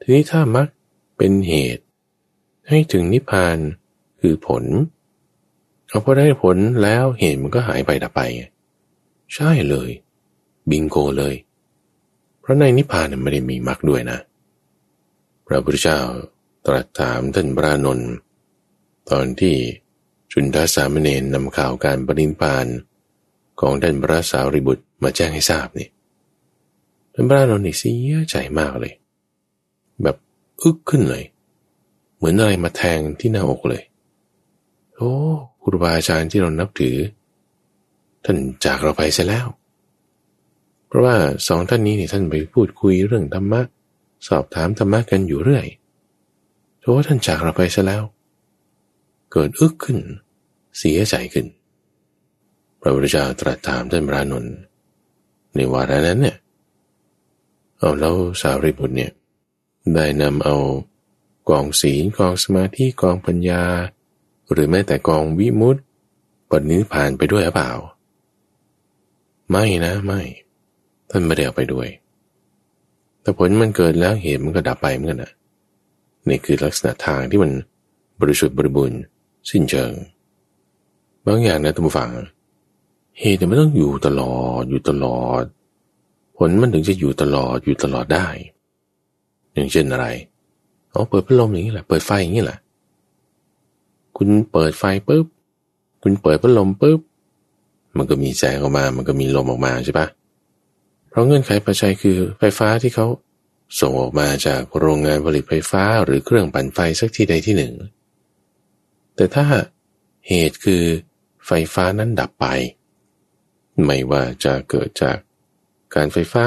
[0.00, 0.68] ทีนี้ถ้ามรรค
[1.16, 1.84] เป็นเหตุ
[2.68, 3.58] ให้ถึงนิพพาน
[4.20, 4.64] คือผล
[5.88, 8.20] เอาพอได้ผลแล้วเหตุมันก็หายไปดับไป
[9.34, 9.90] ใช่เลย
[10.70, 11.34] บิงโกเลย
[12.40, 14.18] เพราะในนิพพานไม่ได้มีมรรคด้วยนะ
[15.46, 16.00] พระพุทธเจ้า
[16.66, 18.10] ตรัสถามท่านพระนนท์
[19.10, 19.56] ตอนที่
[20.32, 22.66] จุนทสามเณรนำข่าวการปรินิพาน
[23.60, 28.94] ของท่านพระสาวรีบุตรมาแจ้งให้ทราบเนี่ท่านพระนนท์นี่เสียใจมากเลย
[30.02, 30.16] แบบ
[30.62, 31.24] อึกขึ้นเลย
[32.16, 33.82] เหมือนอะไรมาแทงที่หน้าอกเลย
[34.96, 35.12] โอ้
[35.62, 36.96] ครูบาอาจารย์ที่เรานับถือ
[38.24, 39.46] ท่านจากเราไปเสียแล้ว
[40.86, 41.16] เพราะว่า
[41.48, 43.60] สองท่านนี้นี่ท่านไปพูดคุยเรื่องธรรมะ
[44.28, 45.66] สอบถามธรรมะกันอยู่เรื่อย
[46.78, 48.02] เพราะว่าท่านจากเราไปเสียแล้ว
[49.32, 49.98] เกิดอึกขึ้น
[50.78, 51.46] เสียใจขึ้น
[52.80, 54.54] พระพุทธเจ้าตรัสถามท่านพระนนท์
[55.54, 56.36] ในวาระนั้นเนี่ย
[57.82, 59.12] เอาแล้วสารีบุตรเนี่ย
[59.94, 60.56] ได้นำเอา
[61.48, 63.62] กองศีลกองสมาธิกองปัญญา
[64.52, 65.80] หรือแม้แต่กองวิมุตติ
[66.50, 67.72] ปณิพานไปด้วยหรือเปล่า
[69.50, 70.20] ไม่นะไม่
[71.10, 71.88] ท่านไม่ได้เอาไปด้วย
[73.22, 75.32] แต่ผลมันเกิดแล้วเหตุมันก็ดับไปเหมือนกันนะ
[76.28, 77.52] นี่คือลักษณะทางที่มัน
[78.20, 79.00] บริสุทธิ์บริบูรณ์
[79.50, 79.92] สิ้นเชิง
[81.26, 82.10] บางอย่างนะท่านผู้ฟัง
[83.20, 85.42] เหตุมันต้องอยู่ตลอดอยู่ตลอด
[86.36, 88.28] ผลมันถึงจะอยู่ตลอดอยู่ตลอดได้
[89.54, 90.06] อย่างเช่นอะไร
[90.90, 92.58] เอาเปิดพัดลมอย่างนี้แหละเปิดไฟอย่างนี้แหละ
[94.16, 95.26] คุณเปิดไฟปุ๊บ
[96.02, 97.00] คุณเปิดพัดลมปุ๊บ
[97.96, 100.06] มันก็มีแสงออกมา มันก็มีลมออกมาใช่ปะ
[101.08, 103.06] เพราะเงื่อนไขปัจจัยคือไฟฟ้าที่เขา
[103.80, 107.74] ส่งออกมาจากโรงงานผลิตไฟฟ้าหรือเครื่องปั่นไฟสักที่ใดที่หนึ่ง
[109.16, 109.44] แต่ถ้า
[110.28, 110.82] เหตุคือ
[111.46, 112.46] ไฟฟ้านั้นดับไป
[113.84, 115.16] ไม่ว่าจะเกิดจาก
[115.94, 116.46] การไฟฟ้า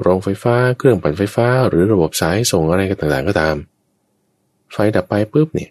[0.00, 3.56] โรงไฟฟ้า เครื่องปั่นไฟฟ้า หรือระบบสายส่งอะไรก็ต่างๆก็ตาม
[4.72, 5.70] ไฟดับไปปุ๊บเนี่ย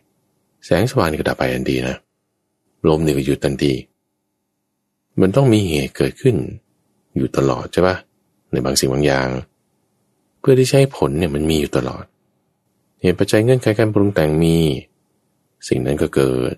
[0.66, 1.98] แสงสว่างก็ดับไปทันทีนะ
[2.88, 3.74] ลมนี่ก็หยุดทันที
[5.22, 6.36] มันต้องมีเหตุเกิดขึ้น
[7.16, 7.96] อยู่ตลอดใช่ปะ
[8.52, 9.30] ในบางสิ่งบางอย่าง
[10.40, 12.06] เพื่อที่ใช้ผลเนี่ยมันมีอยู่ตลอด
[13.02, 14.58] เหตุปัจจัยเงื่อนไขการปรุงแต่งมี
[15.68, 16.56] สิ่งนั้นก็เกิด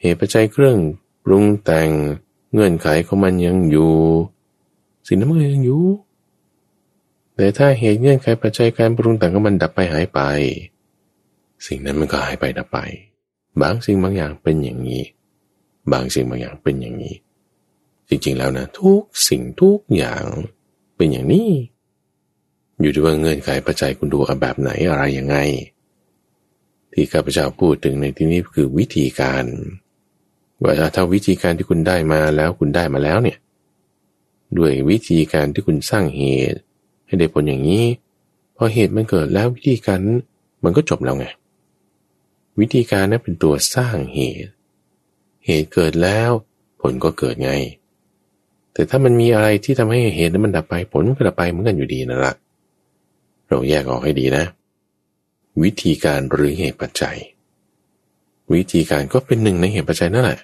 [0.00, 0.76] เหตุปัจจัยเครื่อง
[1.24, 1.90] ปรุงแต่ง
[2.52, 3.92] เงื่อนไขของมันยังอยู่
[5.06, 5.84] สิ่งนั้นมันยังอยู่
[7.36, 10.20] แต่ถ้าเหตุเงื่อนไขปัจจัยการปรุงแต่งของมันดับไปหายไป
[11.66, 12.78] สิ่งนั้นมันก็หายไปดับไป
[13.62, 15.02] บางสิ่งบางอย่างเป็นอย่างนี้
[15.92, 17.14] บางสิ่งบางอย่างเป็นอย่างนี้
[18.08, 20.22] จริงๆแล้วนะทุกสิ่งทุกอย่าง
[20.96, 21.50] เป็นอย่างนี้
[22.80, 25.36] อยู่ที่ว่าเงื่อนไขปัจจัยคุณดูแบบไหนอะไรยังไง
[26.92, 29.44] ที่ข้าพเจ้าพูดถึงในที่นี้คือวิธีการ
[30.62, 33.38] ว่าถ้าวิธีการที่คุณได้มาแล้วคุณได้มาแล้วเนี่ย
[34.58, 36.58] ด้วยวิธีการที่คุณสร้างเหตุ
[37.06, 37.84] ให้ได้ผลอย่างนี้
[38.56, 40.00] พอเหตุมันเกิดแล้ววิธีการ
[40.64, 41.26] มันก็จบแล้วไง
[42.60, 44.52] วิธีการนั้นเป็นตัวสร้างเหตุ
[45.46, 46.30] เหตุเกิดแล้ว
[46.80, 47.52] ผลก็เกิดไง
[48.72, 52.34] แต่ถ้ามันมีอะไรที่ทำให้เหตุนั้นมันดับไปผลมันก็ดับไปเหมือนกันอยู่ดีนั่นแหละ
[53.48, 54.44] เราแยกออกให้ดีนะ
[55.62, 57.16] วิธีการหรือเหตุปัจจัย
[58.52, 60.40] วิธีการก็เป็นหนึ่งในเหตุปัจจัยนั่นแหละ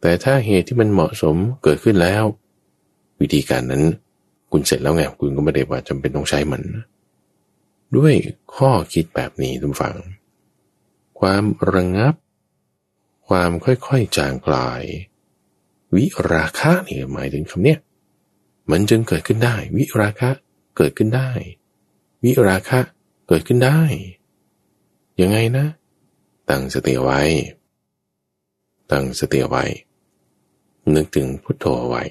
[0.00, 2.24] แต่ถ้าเหตุที่มันเหมาะสมเกิดขึ้นแล้ว
[3.20, 3.84] วิธีการนั้น
[4.52, 6.62] คุณเสร็จแล้วไงคุณก็ไม่ได้ว่าจำเป็นต้องใช้มัน
[7.96, 8.14] ด้วย
[8.56, 9.96] ข้อคิดแบบนี้ทุกฝัง
[11.20, 12.14] ความระงงับ
[13.28, 14.82] ความค่อยๆจางกลาย
[15.96, 17.78] วิราคะนี่หมายถึงคำเนี้ย
[18.70, 20.30] มันจึงเกิดขึ้นได้ วิราคะ
[20.76, 21.30] เกิดขึ้นได้
[22.24, 22.80] วิราคะ
[23.28, 23.80] เกิดขึ้นได้
[25.20, 25.66] ยังไงนะ
[26.50, 27.20] ตั้งสติไว้
[28.90, 29.64] ตั้งสติไว้
[30.94, 32.02] นึกถึงพุทโธไว้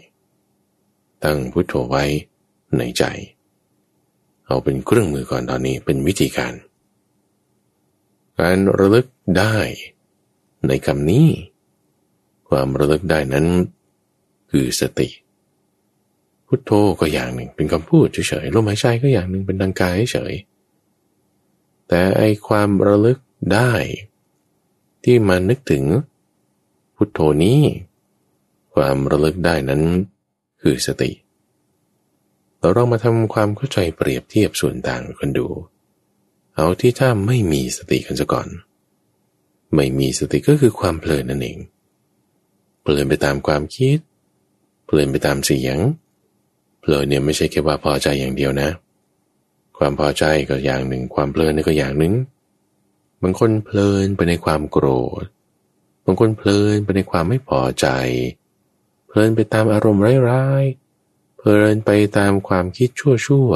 [1.24, 2.04] ตั้งพุทโธไว้
[2.78, 3.04] ในใจ
[4.46, 6.54] เอาเป็นเครื่องมือก่อนตอนนี้เป็นวิธีการ
[8.40, 9.56] การระลึกได้
[10.68, 11.28] ในคำนี้
[12.50, 13.46] ความระลึกได้นั้น
[14.52, 15.10] คือสติ
[16.48, 20.34] พุทโธก็อย่างหนึ่งเป็นคำพูดเฉยๆลมหายใจก็อย่างหนึ่งเป็นดังกายเฉย
[21.88, 23.20] แต่ไอความระลึก
[23.54, 23.72] ได้
[25.04, 25.84] ที่มานึกถึง
[26.96, 27.62] พุทโธนี้
[28.74, 29.84] ความระลึกได้นั้น
[30.62, 31.12] คือสติ
[32.60, 35.48] เราลองมาทำความเข้าใจเปรียบเทียบส่วนต่างกันดู
[36.56, 38.48] เอาที่ถ้าไม่มีสติกันซะก่อน
[39.76, 41.60] ไม่มีสติก็คือความเพลินนั่นเอง
[42.82, 43.98] เพลินไปตามความคิด
[44.86, 45.78] เพลินไปตามเสียง
[46.82, 48.70] เพลินเนี่ยไม่ใช่แค่ว่าพอใจอย่างเดียวนะ
[49.78, 52.14] ความพอใจก็อย่างหนึ่ง ความเพลินนี่ก็อย่างหนึ่ง
[53.24, 54.88] บางคนเพลินไปในความโกร
[55.24, 55.26] ธ
[56.06, 57.88] บางคนเพลินไปในความไม่พอใจ
[59.08, 63.52] เพลินไปตามอารมณ์ร้ายๆเพลินไปตามความคิดชั่ว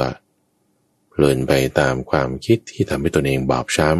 [0.53, 3.91] ๆเพลินไปตามความคิดที่ทำให้ตนเองบอบช้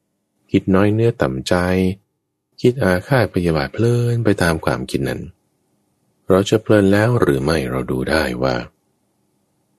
[0.00, 1.54] ำคิดน้อยเนื้อต่ำใจ
[2.60, 5.20] คิดอาฆาตพยาบาทเพลินไปตามความคิดนั้น
[6.28, 8.56] เราจะเพลินแล้วหรือไม่เราดูได้ว่า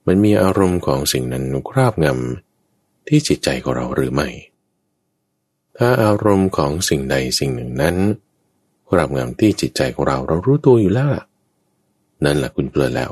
[0.06, 4.28] มันมีอารมณ์ของสิ่งนั้นคราบงำที่จิตใจของเราหรือไม่
[5.76, 7.96] ถ้าอารมณ์ของสิ่งใดสิ่งหนึ่งนั้น
[8.90, 11.08] คราบงำที่จิตใจของเราเรารู้ตัวอยู่แล้ว
[12.24, 13.10] นั่นแหละคุณเพลินแล้ว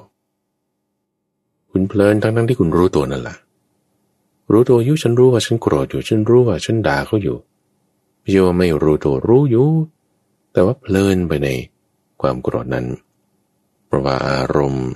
[1.71, 3.37] คุณเพลินทั้งทั้งที่คุณรู้ตัวนั่นแหละ
[4.53, 7.39] รู้ตัวอยู่ฉันรู้ว่าฉันโกรธอยู่ฉันรู้ว่าฉันด่าเขาอยู่
[8.21, 9.69] ไม่ใช่ว่าไม่รู้ตัวรู้อยู่
[10.53, 11.49] แต่ว่าเพลินไปใน
[12.21, 12.87] ความโกรธนั้น
[13.87, 14.89] เพราะว่าอารมณ์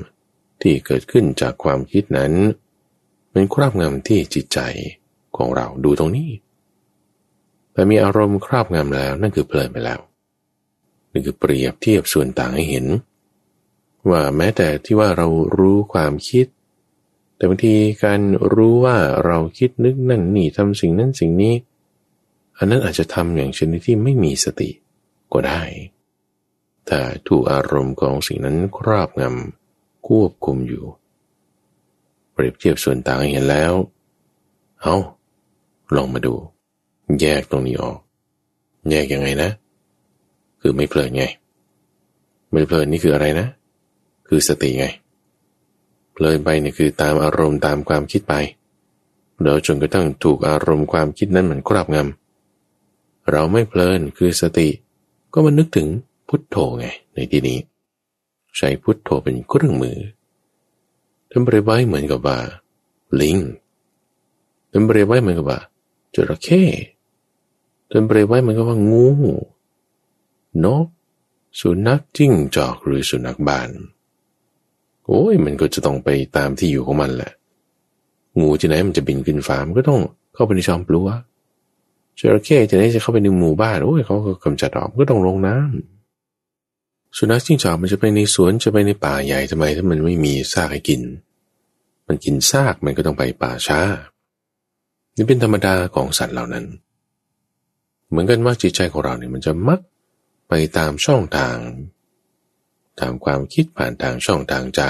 [0.63, 2.33] ที่เกิดขึ้นจากความคิดนั้น
[3.33, 4.59] เป็นครอบงำที่จิตใจ
[5.37, 6.31] ของเราดูตรงนี้
[7.73, 10.01] แต่มีอารมณ์ครอบงำแล้วนั่นคือเพลินไปแล้ว
[11.13, 12.87] นี่คือเปรียบเทียบส่วนต่างให้เห็น
[14.11, 16.47] ว่าแม้แต่ที่ว่าเรารู้ความคิด
[17.37, 18.21] แต่บางทีการ
[18.55, 21.55] รู้ว่าเราคิดนึกนั่นนี่ทำสิ่งนั้นสิ่งนี้
[22.57, 24.71] อันนั้นอาจจะทำอย่างชนิดที่ไม่มีสติ
[25.33, 25.63] ก็ได้
[26.87, 30.85] แต่ถูกอารมณ์ของสิ่งนั้นครอบงำควบคุมอยู่
[32.33, 33.73] เปรียบเทียบส่วนต่างเห็นแล้ว
[34.81, 34.97] เอา
[35.95, 36.35] ลองมาดู
[37.21, 37.99] แยกตรงนี้ออก
[38.91, 39.51] แยกยังไงนะ
[40.63, 41.25] คือไม่เพลินไง
[42.53, 43.47] ไม่เพลินนี่คืออะไรนะ
[44.29, 44.87] คือสติไง
[46.13, 48.35] เพลินไปเนี่ยคือตามอารมณ์ตามความคิดไป
[49.41, 54.69] เดี๋ยวจนกระทั่งถูกอารมณ์ความคิดนั้นเหมือนครอบงำเราไม่เพลินคือสติ
[55.33, 55.89] ก็มานึกถึง
[56.29, 57.59] พุทโธไง ในที่นี้
[58.57, 59.99] ใช้พุทโธเป็นเครื่องมือ
[61.31, 62.39] ทำบริไว้เหมือนกับว่า
[63.21, 63.37] ลิง
[64.73, 65.61] ทำบริไว้เหมือนกับว่า
[66.15, 66.63] จระเข้
[67.91, 69.09] ทำบริไว้เหมือนกับว่างู
[70.65, 70.87] นก
[71.61, 73.71] สุนัขจิ้งจอกหรือสุนัขบ้าน
[75.07, 77.33] โอ้ยมันก็จะต้องไปตามที่อยู่ของมันแหละ
[78.41, 80.01] งูที่ไหนมันจะบินขึ้นฟ้ามันก็ต้อง
[80.35, 81.09] เข้าไปในช่องปลัว
[82.19, 91.03] จระเข้ที่ไหนจะเข้าไปในหมู่บ้านโอ้ยเขาก็กำจัดออกก็ต้องลงน้ำสุนัขจิ้งจอกมันจะไปในสวนจะไปในป่าใหญ่ทำไม ถ้ามันไม่มีซากให้กิน
[92.07, 93.81] มันกินซากมันก็ต้องไปป่าช้า
[95.17, 96.65] นี่เป็นธรรมดาของสัตว์เหล่านั้น
[98.09, 99.81] เหมือนกันว่าจิตใจของเราเนี่ยมันจะมัก
[100.55, 101.59] ไปตามช่องทาง
[103.01, 104.83] ตามความคิดผ่านทางช่องทางใจ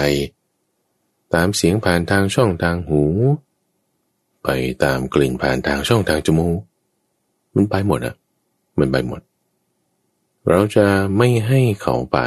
[1.35, 3.03] ตามเสียงผ่านทางช่องทางหู
[4.45, 4.49] ไป
[4.85, 6.59] ตามกลิ่นผ่านทางช่องทางจมูก
[7.55, 8.15] มันไปหมดอะ
[8.79, 9.21] มันไปหมด
[10.49, 12.19] เราจะไม่ให้เขาไป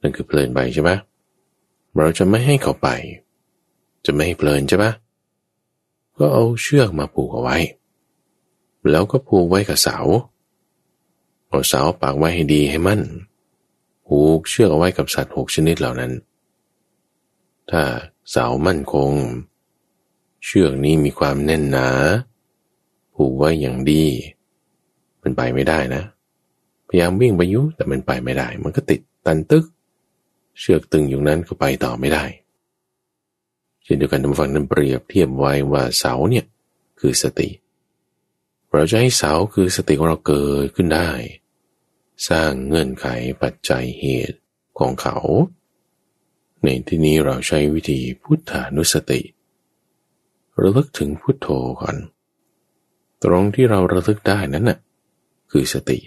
[0.00, 0.90] นั่นคือเพลินไปใช่ไหม
[1.96, 2.88] เราจะไม่ให้เขาไป
[4.06, 4.84] จะไม่ให้เพลินใช่ไหม
[6.18, 7.56] ก็เอาเชือกมาผูกเอาไว้
[8.90, 9.98] แล้วก็ผูกไว้กับเสา
[11.48, 13.00] เอาเสาปากไว้ให้ดีให้มั่น
[14.06, 16.12] ผูกเชือกเอาไว้กับสัตว์หกชนิดเหล่านั้น
[17.70, 17.82] ถ้า
[18.30, 19.10] เสามั่นคง
[20.44, 21.88] เชือกนี้มีความแน่นหนา
[23.14, 24.04] ผูกไว้อย่างดี
[25.22, 26.02] มันไปไม่ได้นะ
[26.88, 29.64] พยายามวิ่งไปยุแต่มันไปไม่ได้ มันก็ติดตันตึก
[30.58, 32.24] เชือกตึงอยู่นั้นก็ไปต่อไม่ได้
[33.82, 36.44] เช่นเดียวกันทำฟังนั้นเปรียบเทียบไว้ว่าเสาเนี่ย
[37.00, 41.10] คือสติเเราจะให้เสาคือสติของเราเกิดขึ้นได้
[42.28, 43.06] สร้างเงื่อนไข
[43.42, 44.38] ปัจจัยเหตุ
[44.78, 45.16] ของเขา
[46.62, 49.20] ในที่นี้เราใช้วิธีพุทธานุสติ
[50.60, 51.48] ระลึกถึงพุทโธ
[51.80, 51.96] ก่อน
[53.24, 54.78] ตรงที่เราระลึกได้นั้นน่ะ
[55.50, 55.98] คือสติ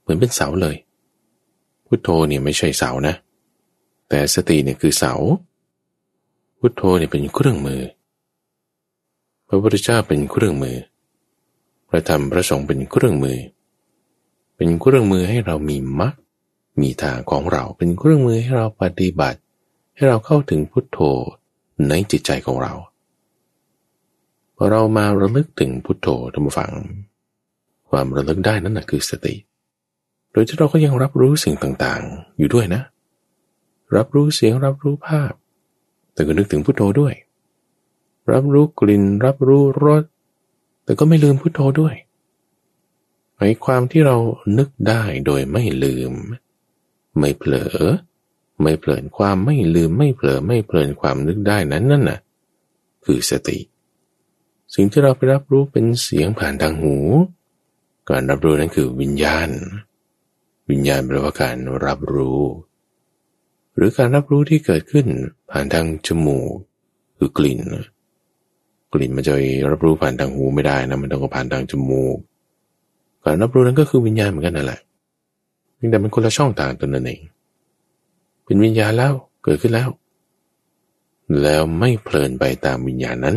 [0.00, 0.76] เหมือนเป็นเสาเลย
[1.86, 3.14] พุทโธเนี่ยไม่ใช่เสานะ
[4.08, 5.14] แต่สติเนี่ยคือเสา
[6.58, 7.82] พุทโธเนี่ยเป็นเครื่องมือ
[9.48, 10.76] พระพุทธเจ้าเป็นเครื่องมือ
[11.94, 13.38] ระธรรมพระสงฆ์เป็นเครื่องมือ
[14.56, 16.14] เป็นเครื่องมือให้เรามีมรรค
[16.80, 19.38] มีทางของเราเป็นเครื่องมือให้เราปฏิบัติ
[19.94, 20.98] ให้เราเข้าถึงพุทโธ
[21.88, 22.72] ในจิตใจของเรา
[24.56, 26.72] พอเรามาระลึกถึงพุทโธธรรมฟัง
[27.90, 29.34] ความระลึกได้นั่นแหะคือสติ
[30.32, 32.82] โดยที่เราก็ยังรับรู้สิ่งต่างๆ อยู่ด้วยนะ
[33.96, 35.32] รับรู้เสียงรับรู้ภาพ
[36.12, 37.14] แต่ก็นึกถึงพุทโธด้วย
[38.32, 40.04] รับรู้กลิ่น รับรู้รส
[40.84, 41.94] แต่ก็ไม่ลืมพุโทโธด้วย
[43.36, 44.16] หมายความที่เรา
[44.58, 46.12] นึกได้โดยไม่ลืม
[47.18, 47.76] ไม่เผลอ
[48.62, 52.20] ไม่เผลินความไม่ลืมไม่เผลอไม่เผลินความนึกได้นั้นนั่นน่ะ
[53.04, 53.58] คือสติ
[54.74, 56.96] สิ่งที่เราไปรับรู้เป็นเสียงผ่านทางหู
[58.10, 59.50] การรับรู้นั้นคือวิญญาณ
[60.70, 62.42] วิญญาณแปลว่าการรับรู้
[63.76, 65.06] หรือการรับรู้ที่เกิดขึ้น
[65.50, 66.50] ผ่านทางจมูก
[67.16, 67.60] คือกลิ่น
[68.94, 69.34] กลิ่นมันจะ
[69.70, 72.16] รับรู้ผ่านทางหูไม่ได้นะมันต้องผ่านทางจมูก
[73.24, 74.80] การรับรู้นั้นก็คือวิญญาณเหมือนกันนั่นแหละ
[75.76, 77.20] เพียงแต่มันคนละช่องทางตัวนั่นเอง
[78.44, 79.12] เป็นวิญญาณแล้ว
[79.44, 79.88] เกิดขึ้นแล้ว
[81.42, 83.36] แล้วไม่เพลินไปตามวิญญาณนั้น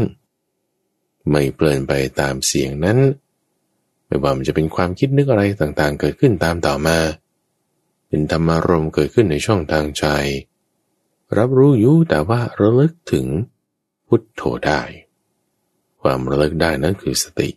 [1.31, 2.97] ไม่เพลินไปตามเสียงนั้น
[4.07, 6.97] ไม่ว่ามันจะเป็นความคิดนึกอะไรต่างๆ เกิดขึ้นตามต่อมา
[8.07, 10.05] เป็นธรรมารมณ์เกิดขึ้นในช่องทางใจ
[11.37, 13.25] รับรู้อยู่แต่ว่าระลึกถึง
[14.07, 14.81] พุทโธได้
[16.07, 17.49] ความระลึกได้นั้นคือสติ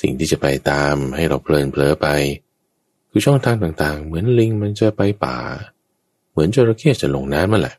[0.00, 2.06] สิ่งที่จะไปตามให้เราเพลินเผลอไป
[3.10, 5.38] คือช่องทางต่างๆ เหมือนลิงมันจะไปป่า
[6.30, 7.76] เหมือนจระเข้จะลงน้ำนั่นแหละ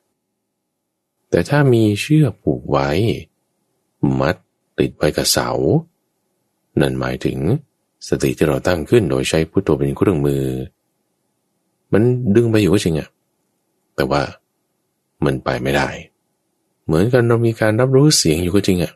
[1.30, 2.90] แต่ถ้ามีเชือกผูกไว้
[4.20, 4.36] มัด
[4.80, 5.50] ติดไว้กับเสา
[6.80, 7.38] นั่นหมายถึง
[8.08, 10.44] สติที่เราตั้งขึ้นโดยใช้พุทโธเป็นเครื่องมือ
[11.94, 12.04] มัน
[12.36, 13.10] ดึงไปอยู่ก็จริงอะ
[13.96, 14.22] แต่ว่า
[15.26, 15.88] มันไปไม่ได้
[16.86, 18.94] เหมือนกันเรามีการรับรู้เสียงอยู่ก็จริงอะ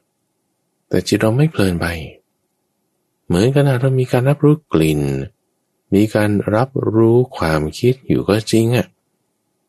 [0.90, 1.88] แต่จิตเราไม่เพลินไป
[3.28, 5.02] เหมือนกันเรามีการรับรู้กลิ่น
[5.96, 8.88] มีการรับรู้ความคิดอยู่ก็จริงอะ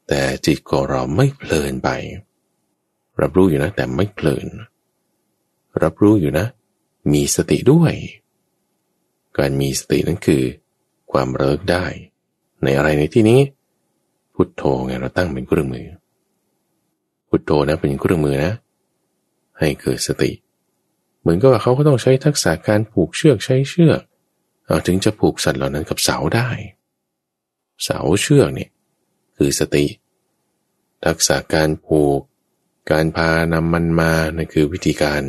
[0.09, 1.89] แต่จิตของเราไม่เพลินไป
[3.21, 4.47] รับรู้อยู่นะแต่ไม่เพลิน
[5.83, 6.47] รับรู้อยู่นะ
[7.13, 7.93] มีสติด้วย
[9.39, 10.43] การมีสตินั้นคือ
[11.13, 11.85] ความเลิกได้
[12.63, 13.41] ในอะไรในที่นี้
[14.35, 15.87] พุทโธไงเราตั้งเป็นเครื่องมือ
[17.29, 18.53] พุทโธนะเป็นเครื่องมือนะ
[19.59, 20.31] ให้เกิดสติ
[21.21, 24.01] เหมือนกับว่าเขาก็ต้องใช้ทักษะการผูกเชือกใช้เชือก
[24.69, 26.49] อถึงจะผูกสัตว์เหล่านั้นกับเสาได้
[27.85, 28.71] เสาเชือกเนี่ย
[29.37, 29.87] คือสติ
[31.05, 32.21] ทักษะการผูก
[32.91, 35.23] การพานำมันมานั่นคือวิธีการ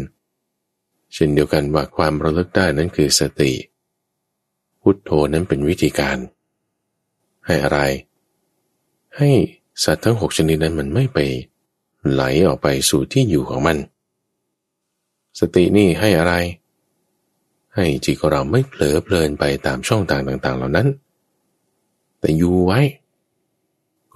[1.13, 3.51] เช่นเดียวกันว่าความระลึกได้นั้นคือสติ
[4.81, 6.17] พุทโธนั้นเป็นวิธีการ
[7.45, 7.79] ให้อะไร
[9.17, 9.29] ให้
[9.83, 11.19] สัตว์ทั้งหกชนิดนั้นมันไม่ไป
[12.09, 13.77] ไหลออกไปสู่ที่อยู่ของมัน
[15.39, 16.33] สตินี่ให้อะไร
[17.75, 20.87] ให้จิตของเราไม่เผลอเพลินไปตามช่องทางต่าง ๆ เหล่านั้น
[22.19, 22.79] แต่อยู่ไว้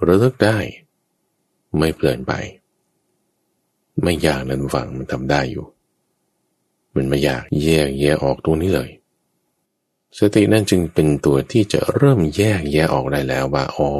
[0.06, 0.58] ระลึกได้
[1.78, 2.32] ไม่เพลินไป
[4.02, 5.66] ไม่ยากนั้นฟังมันทำได้อยู่
[6.94, 8.90] มันไม่อยากแยกแยะออกตรงนี้เลย
[10.18, 13.90] สตินั่นจึงเป็นตัวที่จะเริ่มแยกแยะออกได้แล้วว่าอ๋อ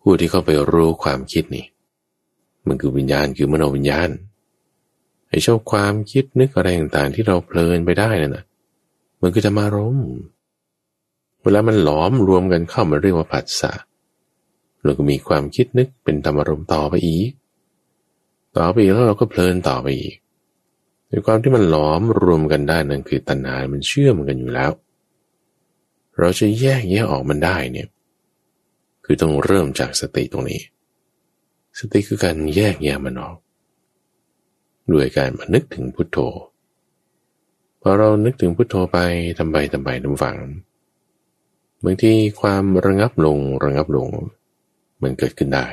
[0.00, 1.66] ผู้ที่เข้าไปรู้ความคิดนี่
[2.66, 4.08] มันคือวิญญาณคือมโนวิญญาณ
[5.28, 8.44] ไอ้เจ้าความคิดนึกอะไรต่างๆที่เราเพลินไปได้นั่นนะ
[9.20, 9.98] มันคือจะมารม
[11.42, 13.72] เวลามันหลอมรวมกันเข้ามาเรียกว่าผัสสะ
[14.82, 17.30] เราก็มีความคิดนึกเป็นธรรมารมต่อไปอีก
[18.56, 20.16] ต่อไปอีกแล้วเราก็เพลินต่อไปอีก
[21.08, 24.70] ในความที่มันหลอมรวมกันได้นั่นคือตัณหา มันเชื่อมกันอยู่แล้ว
[26.18, 27.88] เราจะแยกแยะออกมันได้เนี่ย
[29.04, 30.62] คือต้องเริ่มจากสติตรงนี้
[31.78, 33.36] สติคือการแยกแยะมันออก
[34.92, 36.18] ด้วยการมานึกถึงพุทโธ
[37.82, 38.98] พอเรานึกถึงพุทโธไป
[39.38, 40.38] ทำไปทำไปทำฝัง
[41.84, 44.08] บางทีความระงับลงระงับลง
[45.02, 45.68] มันเกิดขึ้นได้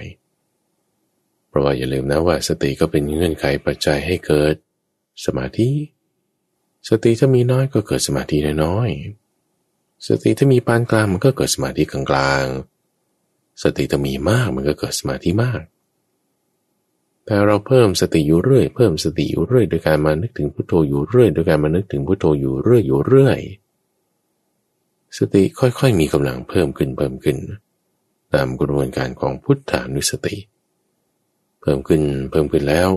[1.47, 4.55] เพราะว่าอย่าลืมนะว่าสติก็เป็นเงื่อนไขปัจจัยให้เกิด
[5.25, 5.69] สมาธิ
[6.89, 8.89] สติถ้ามีน้อยก็เกิดสมาธิน้อย
[10.07, 15.61] สติถ้ามีปานกลางมันก็เกิดสมาธิกลางๆสติถ้ามีมากมันก็เกิดสมาธิมาก
[17.25, 23.39] แต่เราเพิ่มสติอยู่เรื่อย เพิ่มสติอยู่เรื่อยโดยการมานึกถึงพุทโธอยู่เรื่อยโดยการมานึกถึงพุทโธอยู่เรื่อยอยู่เรื่อย
[25.17, 27.37] สติค่อยๆ มีกำลังเพิ่มขึ้นเพิ่มขึ้น
[28.33, 30.35] ตามกระบวนการของพุทธานุสติ
[31.61, 32.01] เพิ่มขึ้น
[32.31, 32.89] เพิ่มขึ้นแล้ว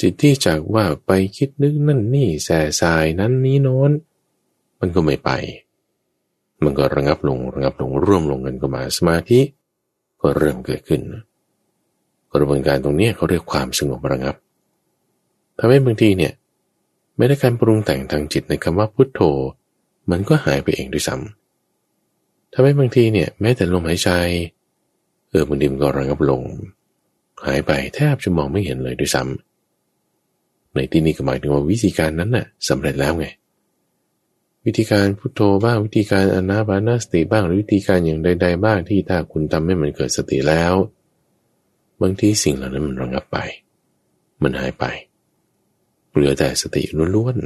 [0.00, 3.90] จิตที่จากว่าไปคิดนึกนั่นนี่แส่สายนั้นนี้โน้น
[4.80, 5.30] มันก็ไม่ไป
[6.64, 9.40] มันก็ระงับลงระงับลงร่วมลงกันก็มาสมาธิ
[10.20, 11.00] ก็เริ่มเกิดขึ้น
[12.34, 14.36] กระบวนการตรงนี้เขาเรียกความสงบระงับ
[15.58, 16.32] ทำให้บางทีเนี่ย
[17.16, 19.20] ไม่ได้การปรุงแต่งทางจิตในคำว่าพุทโธ
[20.10, 24.10] มันก็หายไปเองด้วยซ้ำทำให้บางทีเนี่ยแม้แต่ลมหายใจ
[25.30, 26.42] เออบางทีมันก็ระงับลง
[27.46, 33.26] หายไปแทบจะมองไม่เห็นเลยด้วยซ้ำในที่นี้ก็หมายถึงว่าวิธีการนั้นน่ะสำเร็จแล้วไง
[34.66, 40.74] วิธีการพุทโธบ้างวิธีการอนาบานาสติบ้างหรือวิธีการอย่างใด ๆ บ้างที่ถ้าคุณทำให้มันเกิดสติแล้ว
[42.02, 43.38] บางทีสิ่งเหล่านั้นมันระงับไป
[44.42, 44.84] มันหายไป
[46.10, 46.82] เหลือแต่สติ
[47.16, 47.36] ล้วน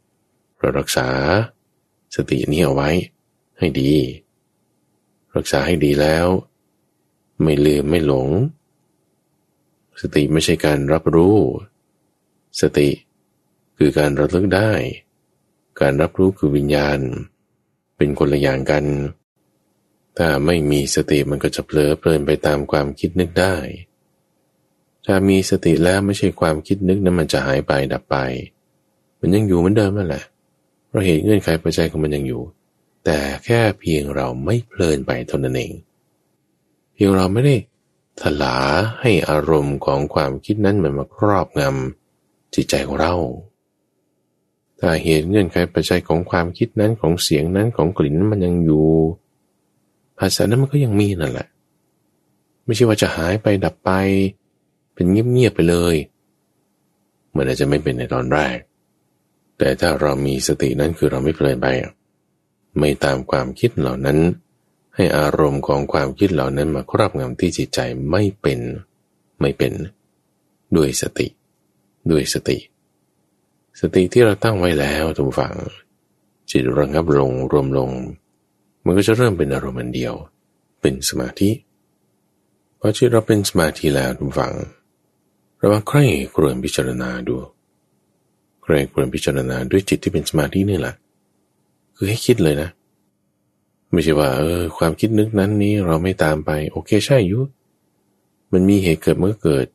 [0.00, 1.08] ๆเรารักษา
[2.16, 2.90] สตินี้เอาไว้
[3.58, 3.92] ให้ดี
[5.36, 6.26] รักษาให้ดีแล้ว
[7.42, 8.28] ไม่ลืมไม่หลง
[10.00, 11.36] สติไม่ใช่การรับรู้
[12.60, 12.90] สติ
[13.76, 14.72] คือการระลึกได้
[15.80, 16.98] การรับรู้คือวิญญาณ
[17.96, 18.84] เป็นคนละอย่างกัน
[20.16, 23.56] ถ้าไม่มีสติมันก็จะเผลอเพลินไปตามความคิดนึกได้
[25.06, 28.16] ถ้ามีสติแล้วไม่ใช่ความคิดนึกนั้นมันจะหายไปดับไป
[29.20, 30.24] มันยังอยู่เหมือนเดิมนั่นแหละ
[30.88, 32.42] เพราะเหตุเงื่อนไขปัจจัยของมันยังอยู่
[33.04, 35.72] แต่แค่เพียงเราไม่เพลินไปเท่านั้นเอง
[36.94, 37.56] เพียงเราไม่ได้
[38.20, 38.58] ถลา
[39.00, 43.14] ให้อารมณ์ของความคิดนั้นมันมาครอบงำจิตใจของเรา
[44.80, 48.86] ถ้าเหตุเงื่อนไขปัจจัยของความคิดนั้นของเสียงนั้นของกลิ่นนั้นมันยังอยู่
[50.18, 51.48] ภาษานั้นมันก็ยังมีนั่นแหละ
[52.64, 53.90] ไม่ใช่ว่าจะหายไปดับไป
[54.96, 55.96] เป็นเงียบๆไปเลย
[57.36, 58.56] มันอาจจะไม่เป็นในตอนแรก
[59.58, 61.66] แต่ถ้าเรามีสตินั้นคือเราไม่เพลินไป
[62.78, 64.18] ไม่ตามความคิดเหล่านั้น
[64.96, 67.80] ให้อารมณ์ของความคิดเหล่านั้นมาครอบงำที่จิตใจ
[68.10, 68.60] ไม่เป็น
[69.40, 69.72] ไม่เป็น
[70.76, 71.26] ด้วยสติ
[72.10, 72.58] ด้วยสติ
[73.80, 75.54] สติที่เราตั้งไว้แล้วทุกฝัง
[76.50, 77.90] จิตระงับลงรวมลง
[78.84, 80.14] มันก็จะเริ่มเป็นอารมณ์เดียว
[80.80, 81.50] เป็นสมาธิ
[82.78, 84.52] พอจิตเราเป็นสมาธิแล้วทุกฝัง
[85.66, 85.98] เราว่าใคร
[86.34, 87.34] ควรพิจารณาดู
[88.62, 90.94] ใครควรพิจารณาด้วยจิตที่เป็นสมาธินี่แหละ
[91.96, 92.70] คือให้คิดเลยนะ
[93.92, 97.40] ไม่ใช่ว่า เออ ความคิดนึกนั้นนี้เราไม่ตามไป โอเคใช่ยุ
[98.52, 99.66] มันมีเหตุเกิดมันก็เกิด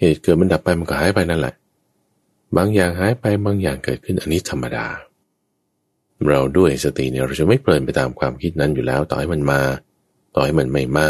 [0.00, 1.54] เหตุเกิดมันดับไปมันก็หายไปนั่นแหละ
[2.56, 4.86] บางอย่างหายไปบางอย่างเกิดขึ้นอันนี้ธรรมดา
[6.28, 9.60] เราด้วยสติเนี่ยเราจะไม่เพลินไปตามความคิดนั้นอยู่แล้ว ต่อให้มันมา
[10.34, 11.08] ต่อให้มันไม่มา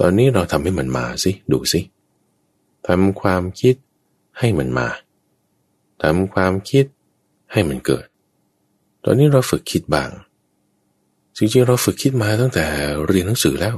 [0.00, 1.80] ตอนนี้เราทำให้มันมาสิดูสิ
[2.86, 3.74] ทำความคิด
[4.38, 4.88] ให้มันมา
[6.02, 6.84] ทำความคิด
[7.52, 8.06] ให้มันเกิด
[9.04, 10.10] ตอนนี้เราฝึกคิดบ้าง
[11.36, 12.64] จริงๆเราฝึกคิดมาตั้งแต่
[13.06, 13.76] เรียนหนังสือแล้ว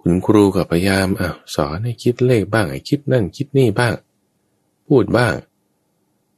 [0.00, 3.94] คุณครูก็พยายามอะสอนให้คิดเลขบ้างให้คิดนั่นคิดนี่บ้าง
[4.88, 5.34] พูดบ้าง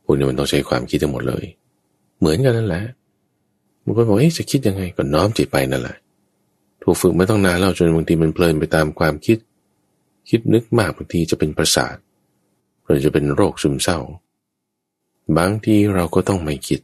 [0.05, 1.45] พวกนี้มันต้องใช้ความคิดทั้งหมดเลย
[2.19, 2.83] เหมือนกันนั่นแหละ
[3.85, 5.97] บางคนบอกเอ๊ะจะคิดยังไงก็น้อมจิตไปนั่นแหละ
[6.83, 9.39] ถูกฝึกมาต้องนานแล้วจนบางทีมันเพลินไปตามความคิด
[10.31, 11.97] คิดนึกมากบางทีจะเป็นประสาท
[12.85, 13.99] หรือจะเป็นโรคซึมเศร้า
[15.39, 16.81] บางทีเราก็ต้องไม่คิด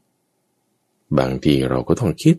[1.18, 2.36] บางทีเราก็ต้องคิด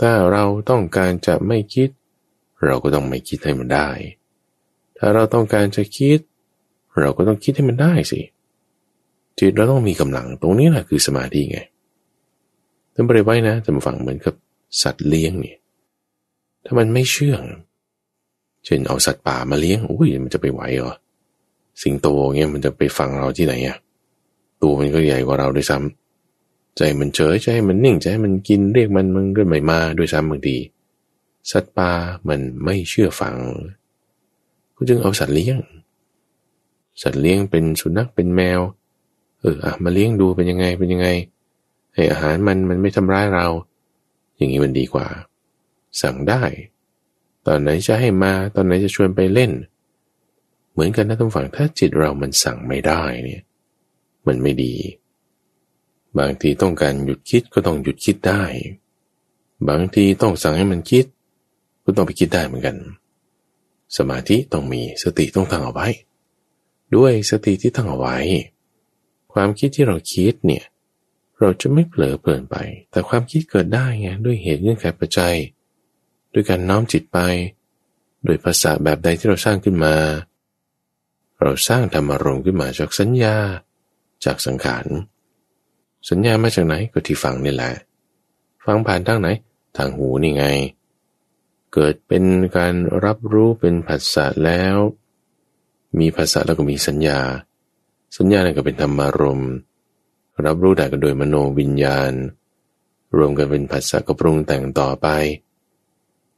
[0.00, 1.88] ถ้าเราต้องการจะไม่คิด
[2.64, 3.88] เราก็ต้องไม่คิดให้มันได้
[4.98, 6.18] ถ้าเราต้องการจะคิด
[6.98, 8.20] เราก็ต้องคิดให้มันได้สิ
[9.38, 11.58] จิตเราต้องมีกำลังตรงนี้แหละคือสมาธิไง
[12.94, 14.34] ท่านบริไว้นะจะมาฟังเหมือนกับ
[14.82, 15.58] สัตว์เลี้ยงเนี่ย
[16.64, 17.42] ถ้ามันไม่เชื่อง
[18.66, 20.94] เช่นเอาสัตว์ป่ามาเลี้ยงอุ้ยมันจะไปไหวเหรอ
[21.82, 23.76] สิงโตเงี้ยมันจะไปฟังเราที่ไหนอะ
[24.62, 30.56] ตัวมันก็ใหญ่กว่าเราด้วยซ้ำใจมันเฉยใจมันนิ่งใจมันกินเรียกมันมันก็ไม่มาด้วยซ้ำบางที
[31.50, 31.90] สัตว์ป่า
[32.28, 33.36] มันไม่เชื่อฟัง
[34.74, 35.58] ก็จึงเอาสัตว์เลี้ยง
[37.02, 38.60] สัตว์เลี้ยงเป็นสุนัขเป็นแมว
[39.40, 41.08] เอออะมาเลี้ยงดูเป็นยังไงเป็นยังไง
[41.94, 43.46] ให้อาหารมันมันไม่ทำร้ายเรา
[44.36, 45.06] อย่างนี้มันดีกว่า
[46.02, 46.42] สั่งได้
[47.46, 49.52] ตอนไหนจะให้มา ตอนไหนจะชวนไปเล่น
[50.72, 53.42] เหมือนกันนะทุกฝั่งถ้าจิตเรามันสั่งไม่ได้เนี่ย
[54.26, 54.74] มันไม่ดี
[56.18, 58.42] บางทีต้องการหยุดคิดก็ต้องหยุดคิดได้
[59.68, 61.04] บางทีต้องสั่งให้มันคิด
[61.84, 62.76] ก็ต้องไปคิดได้เหมือนกัน
[63.96, 65.88] สมาธิต้องมีสติต้องตั้งเอาไว้
[66.94, 68.16] ด้วยสติที่ตั้งเอาไว้
[69.32, 70.64] ความคิดที่เราคิดเนี่ย
[71.40, 72.56] เราจะไม่เผลอเพลินไป
[72.90, 75.36] แต่ความคิดเกิดได้ไงด้วยเหตุเงื่อนไขปัจจัย
[76.36, 77.18] ด้วยการน้อมจิตไป
[78.24, 79.94] โดยภาษาแบบใดที่เราสร้างขึ้นมา
[81.42, 83.36] เราสร้างธรรมารมณ์ขึ้นมาจากสัญญา
[84.24, 84.86] จากสังขาร
[86.10, 87.72] สัญญามาจากไหนก็ที่ฟังนี่แหละ
[88.64, 89.28] ฟังผ่านทางไหน
[89.76, 90.44] ทางหูนี่ไง
[91.72, 92.24] เกิดเป็น
[92.56, 92.74] การ
[93.04, 94.76] รับรู้เป็นภาษาแล้ว
[95.98, 97.20] มีภาษาแล้วก็มีสัญญา
[98.16, 99.52] สัญญาเนี่ยก็เป็นธรรมารมณ์
[100.44, 102.12] รับรู้ได้ก็โดยมโนวิญญาณ
[103.16, 105.08] รวมกันเป็นภาษาก็ปรุงแต่งต่อไป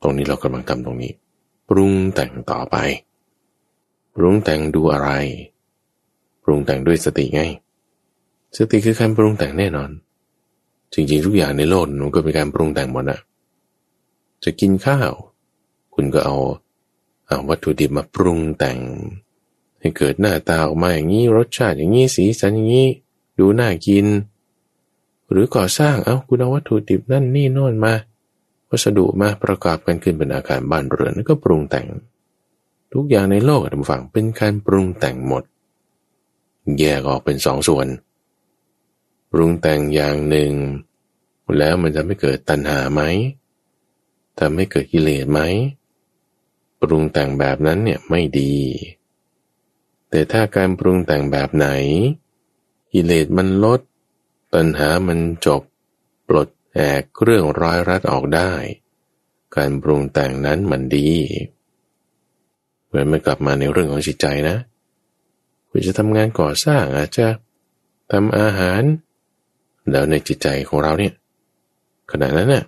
[0.03, 1.13] ตรงนี้เรากำลังทำตรงนี้
[1.69, 2.77] ปรุงแต่งต่อไป
[4.15, 5.11] ปรุงแต่งดูอะไร
[6.45, 7.43] ปรุงแต่งด้วยสติไง
[8.57, 9.91] สติคือการปรุงแต่งแน่นอน
[10.93, 13.21] จริงๆทุกอย่างในโลกมันก็เป็นการปรุงแต่งหมดอะ
[14.45, 15.13] จะกินข้าว
[15.95, 16.37] คุณก็เอา
[17.27, 18.79] เอาวัตถุดิบมาปรุงแต่ง
[19.81, 22.89] ให้เกิดหน้าตาออกมาอย่างนี้รสชาติอย่างนี้สีสันอย่างนี้
[23.39, 24.07] ดูน่ากิน
[25.31, 27.95] หรือก่อสร้างเอาคุณเอาวัตถุดิบนั่นนี่โน่นมา
[28.71, 31.87] วัสดุมาประกอบกันขึ้นเป็นอาคารบ้านเรือนแล้วก็ปรุงแต่ง
[32.93, 35.45] ทุกอย่างในโลกทุกฝั่งเป็นการปรุงแต่งหมด
[36.79, 37.87] แยกออกเป็นสองส่วน
[39.31, 40.53] ปรุงแต่งอย่างหนึ่ง
[41.59, 43.03] แล้วมันจะไม่เกิดตัณหาไหม
[44.39, 45.41] ทำให้เกิดกิเลสไหม
[46.81, 48.55] ปรุงแต่งแบบนั้นเนี่ยไม่ดี
[50.11, 51.69] แต่ถ้าการปรุงแต่งแบบไหน
[52.93, 53.81] กิเลสมันลด
[54.55, 55.63] ตัณหามันจบ
[56.29, 58.53] ปลด แอกเรื่องร้อยรัดออกได้
[59.57, 61.11] การปรุงแต่งนั้นมันดี
[62.87, 64.57] เหมือนไม่กลับมาในเรื่องของจิตใจนะ
[65.69, 67.27] คุณจะทำงานก่อสร้างอาจจะ
[68.13, 68.83] ทำอาหาร
[69.91, 71.15] แล้วในจิตใจของเราเนี่ย
[72.11, 72.65] ขณะนั้นน่ะ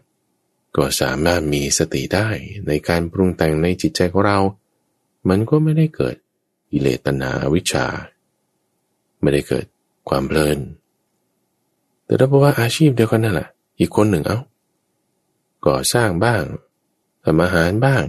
[0.76, 2.28] ก็สามารถมีสติได้
[2.66, 4.38] ในการปรุงแต่งในจิตใจของเรา
[5.28, 6.16] มันก็ไม่ได้เกิด
[6.72, 7.86] อิเลตนาวิชา
[9.20, 9.66] ไม่ได้เกิด
[10.08, 10.58] ความเพลิน
[12.04, 13.48] แต่ถ้าบอกว่าอาชีพเดียวกันนั่นแหละ
[13.80, 14.40] อีกคนหนึ่งเอา้า
[15.66, 16.42] ก่อสร้างบ้าง
[17.24, 18.02] ทำอาหารบ้าง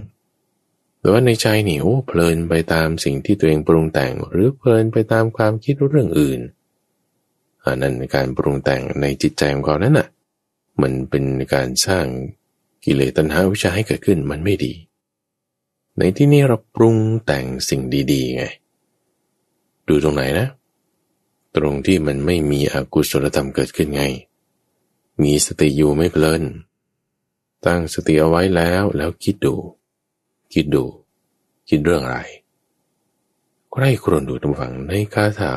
[0.98, 6.40] แต่ว่าในใจหนิวเพลินไปตามสิ่งที่ตัวเองปรุงแต่ง หรือเพลินไปตามความคิดเรื่องอื่น
[7.64, 10.08] อันนั้นการปรุงแต่งในจิตใจของเขานั้นน่ะ
[10.82, 12.06] มันเป็นการสร้าง
[12.84, 14.72] กิเลสตัณหาวิชาให้เกิดขึ้นมันไม่ดี
[15.98, 18.44] ในที่นี้เราปรุงแต่งสิ่งดีๆไง
[19.88, 20.48] ดูตรงไหนนะ
[21.56, 24.04] ตรงที่มันไม่มีอกุศลธรรมเกิดขึ้นไง
[25.20, 26.42] มีสติอยู่ไม่เพลิน
[27.66, 29.54] ตั้งสติเอาไว้แล้วแล้วคิดดู
[30.52, 30.84] คิดดู
[31.68, 32.18] คิดเรื่องอะไร
[33.72, 35.54] ใครครวญดูตำฝังในคาถา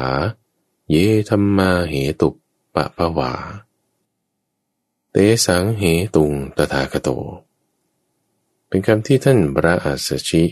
[0.89, 0.95] เย
[1.29, 2.29] ธรรมาเหตุ
[2.75, 3.33] ปะปะวา
[5.11, 5.83] เตสังเห
[6.15, 7.09] ตุงตถาคโต
[8.67, 10.43] เป็นคำที่ท่านพระอัสสชิ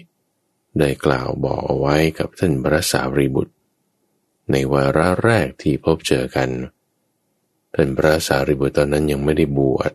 [0.79, 3.53] ได้กล่าวบอกเอาไว้กับท่านพระสารีบุตร
[4.51, 6.49] ในวาระแรกที่พบเจอกัน
[7.73, 9.91] ท่านพระสารีบุตรตอนนั้นยังไม่ได้บวช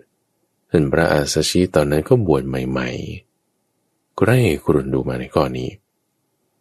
[0.70, 5.68] ท่านพระอาสชีตอนนั้นก็บวชใหม่ๆก็ให้ครุนดูมาในข้อนี้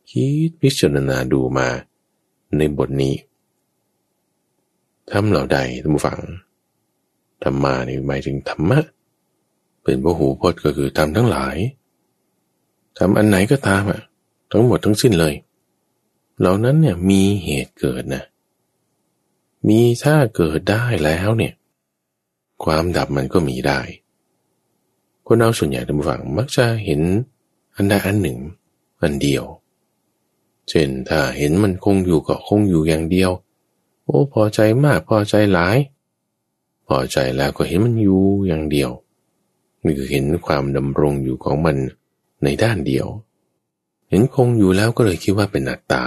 [0.09, 1.68] คิดพิจารณาดูมา
[2.57, 3.15] ในบทนี้
[5.11, 6.20] ทำเหล่าใดท่านผู้ฟัง
[7.43, 8.80] ธรรมานี่หมายถึงธรรมะ
[9.84, 11.55] เป็นพระหูพจน์ก็คือทำทั้งหลาย
[12.97, 14.01] ทำอันไหนก็ตามอะ
[14.51, 15.34] ทั้งหมดทั้งสิ้นเลย
[16.39, 18.24] เหล่านั้นเนี่ยมีเหตุเกิดนะ
[19.68, 21.53] มีถ้าเกิดได้แล้วเนี่ย
[22.63, 23.80] ความดับมันก็มีได้
[25.26, 27.01] คนเราส่วนใหญ่ท่านผู้ฟังมักจะเห็น
[27.76, 28.39] อันใดอันหนึ่ง
[29.01, 29.45] อันเดียว
[30.70, 33.32] เช่นถ้าเห็นมันคงอยู่ก็คงอยู่อย่างเดียว
[34.03, 35.78] โอ้พอใจมากพอใจหลาย
[36.88, 38.91] พอใจแล้วก็เห็นมันอยู่อย่างเดียว
[39.84, 41.78] นี่คือเห็นความดำรงอยู่ของมัน
[42.43, 43.07] ในด้านเดียว
[44.09, 46.05] เห็นคงอยู่แล้วก็เลยคิดว่าเป็นอัตตา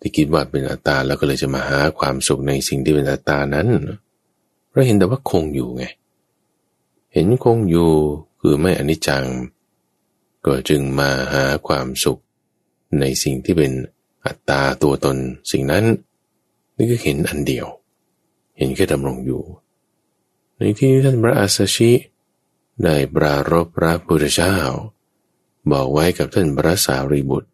[0.00, 3.68] ที่คิดว่าเป็นอัตตาแล้วก็เลยจะมาหาความสุขในสิ่งที่เป็นอัตตานั้น
[4.72, 5.84] เราเห็นแต่ว่าคงอยู่ไง
[7.12, 7.90] เห็นคงอยู่
[8.40, 9.24] คือไม่อนิจจัง
[10.46, 12.20] ก็จึงมาหาความสุข
[13.00, 13.72] ในสิ่งที่เป็น
[14.26, 15.16] อัตตาตัวตน
[15.50, 15.84] สิ่งนั้น
[16.76, 17.66] นี่ก็เห็นอันเดียว
[18.56, 19.42] เห็นแค่ดำรงอยู่
[20.58, 21.92] ในที่ท่านพระอาสชิ
[22.82, 24.56] ได้ปรารบพระพุทธเจ้า
[25.72, 27.50] บอกไว้กับท่านพระสารีบุตร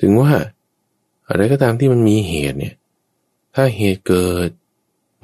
[0.00, 0.32] ถึงว่า
[1.28, 2.74] อะไรก็ตามที่มันมีเหตุเนี่ย
[3.54, 4.48] ถ้าเหตุเกิด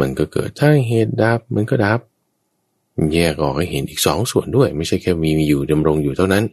[0.01, 2.01] มันก็เกิด ถ้าเหตุดับ มันก็ดับ
[3.15, 6.45] แยกออกให้เห็นอีกสองส่วนด้วย ไม่ใช่แค่มีอยู่ดำรงอยู่เท่านั้น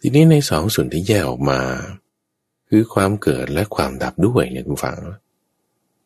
[0.00, 1.60] ทีนี้ในสองส่วนที่แยกออกมา
[2.68, 4.96] คือความเกิดและความดับด้วยเนี่ยคุณฟัง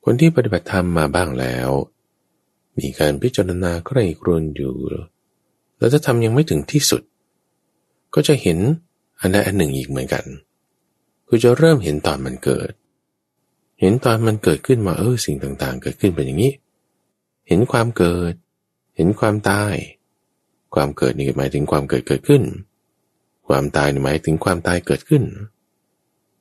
[0.04, 1.70] คนที่ปฏิบัติธรรมมาบ้างแล้ว
[2.78, 4.74] มีการพิจารณาใคร่ครวญอยู่
[5.78, 7.02] แล้วถ้าทำยังไม่ถึงที่สุด
[8.14, 8.58] ก็จะเห็น
[9.20, 10.24] อันใดอันหนึ่งอีกเหมือนกัน
[11.26, 12.72] คือจะเริ่มเห็นตอนมันเกิด
[13.80, 16.52] เห็นตอนมันเกิดขึ้นมาเออสิ่งต่างๆ เกิดขึ้นเป็นอย่างนี้
[17.48, 18.34] เห็นความเกิด
[18.96, 19.74] เห็นความตาย
[20.74, 22.42] ความเกิดนี่หมายถึงความเกิดเกิดขึ้น
[23.48, 25.22] ความตายนี่หมายถึงความตายเกิดขึ้น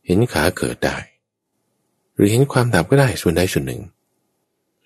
[0.05, 0.97] เห็นขาเกิดได้
[2.15, 3.81] หรือเห็นความดับก็ได้ส่วนใดส่วนหนึ่ง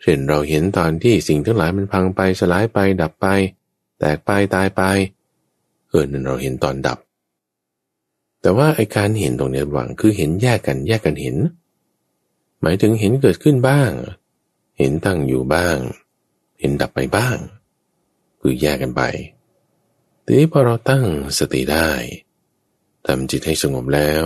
[0.02, 3.28] เช่นเราเห็นตอนที่สิ่งทั้งหลายมันพังไปสลายไปดับไป
[4.00, 4.82] แตกไปตายไป
[5.90, 6.98] เออนั่นเราเห็นตอนดับ
[8.42, 11.36] แต่ว่าไอการเห็นตรงนี้หวังคือเห็นแยกกันแยกกันเห็น
[12.62, 13.92] หมายถึงเห็นเกิดขึ้นบ้าง
[14.78, 15.78] เห็นตั้งอยู่บ้าง
[16.60, 17.38] เห็นดับไปบ้าง
[18.42, 19.02] คือแยกกันไป
[20.26, 21.06] ทีนี้พอเราตั้ง
[21.38, 21.90] สติได้
[23.06, 24.26] ทำจิตให้สงบแล้ว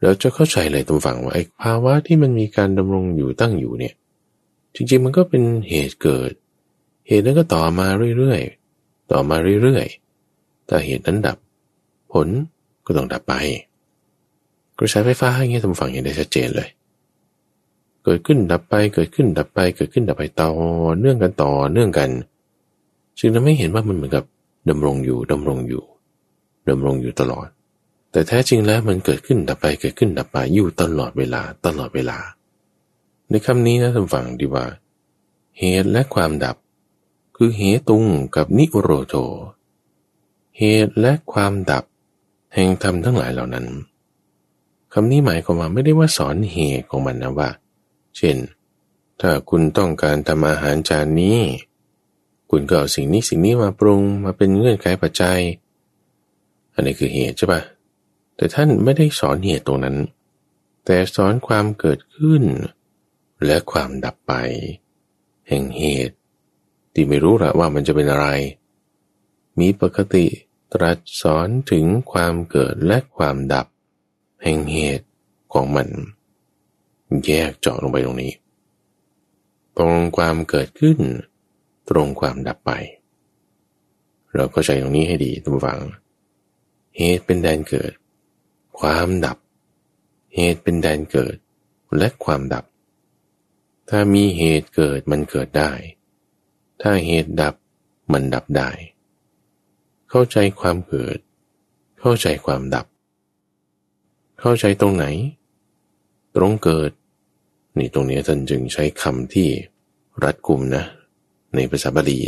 [0.00, 3.94] เราจะเข้าใจเลยตรงฝั่งว่าไอ้ภาวะที่มันมีการดำรงอยู่ตั้งอยู่เนี่ย
[4.74, 6.32] จริงๆมันก็เป็นเหตุเกิด
[7.08, 7.88] เหตุนั้นก็ต่อมา
[8.18, 11.38] เรื่อยๆ ต่อมาเรื่อยๆถ้าเหตุนั้นดับ
[12.12, 12.28] ผล
[12.90, 13.34] ก็ต้องดับไป
[14.78, 16.68] กระแสไฟฟ้าอย่างเงี้ยทำฝังเห็นได้ชัดเจนเลย
[18.04, 20.50] เกิดขึ้นดับไป เกิดขึ้นดับไป เกิดขึ้นดับไปต่อ
[20.98, 22.10] เนื่องกันต่อเนื่องกัน
[23.18, 24.24] จึงทำให้เห็นว่ามันเหมือนกับ
[24.70, 25.82] ดำรงอยู่ดำรงอยู่
[26.68, 27.48] ดำรงอยู่ตลอด
[28.12, 32.18] แต่แท้จริงแล้วมันเกิดขึ้นดับไปเกิดขึ้นดับไปอยู่ตลอดเวลาตลอดเวลา
[33.28, 34.64] ในคำนี้นะท่านฟังดีว่า
[35.58, 36.56] เหตุและความดับ
[37.36, 38.04] คือเหตุง
[38.36, 39.14] กับนิโรโท
[40.58, 41.84] เหตุและความดับ
[42.54, 43.66] แห่งธรรมทั้งหลายเหล่านั้น
[44.92, 47.48] คำนี้หมายความว่าไม่ได้ว่าสอนเหตุของมันนะว่า
[48.16, 48.36] เช่น
[49.20, 51.38] ถ้าคุณต้องการทำอาหารจานนี้
[52.50, 55.40] คุณก็เอาสิ่งนี้สิ่งนี้มาปรุงมาเป็นเงื่อนไขปัจจัย
[56.74, 57.62] อันนี้คือเหตุใช่ปะ
[58.36, 59.96] แต่ท่านไม่ได้สอนเหตุตรงนั้น
[60.84, 62.42] แต่สอนความเกิดขึ้น
[63.46, 64.32] และความดับไป
[65.48, 66.16] แห่งเหตุ
[66.94, 68.28] ที่ไม่รู้ละว่ามันจะเป็นอะไร
[69.60, 70.26] มีปกติ
[70.72, 73.66] ตรัสสอนถึงความเกิดและความดับ
[74.42, 75.08] แห่งเหตุ
[75.52, 75.88] ของมัน
[77.24, 78.32] แยกเจาะลงไปตรงนี้
[79.78, 80.98] ตรงความเกิดขึ้น
[81.90, 82.72] ตรงความดับไป
[84.34, 85.80] เราก็ใจตรงนี้ให้ดีทุกฝัง
[86.96, 87.92] เหตุเป็นแดนเกิด
[88.80, 89.38] ความดับ
[90.34, 91.36] เหตุเป็นแดนเกิด
[91.98, 92.64] และความดับ
[93.88, 95.72] ถ้ามีเหตุเกิดมันเกิดได้
[96.80, 97.54] ถ้าเหตุดับ
[98.12, 98.70] มันดับได้
[100.10, 101.18] เข้าใจความเกิด
[102.00, 102.86] เข้าใจความดับ
[104.40, 105.06] เข้าใจตรงไหน
[106.36, 106.90] ตรงเกิด
[107.78, 109.48] นี่ตรงนี้ท่านจึงใช้คำที่
[110.24, 110.84] รัดกุมนะ
[111.54, 112.18] ในภาษาบาลี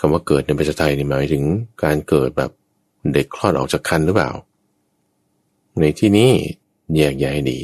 [0.00, 1.44] คำว่าเกิดในภาษาไทยนี่หมายถึง
[1.84, 2.50] การเกิดแบบ
[3.14, 4.30] เด็กคลอดออกจากคันหรือเปล่า
[5.80, 6.30] ในที่นี้
[6.96, 7.58] แยกแยะดี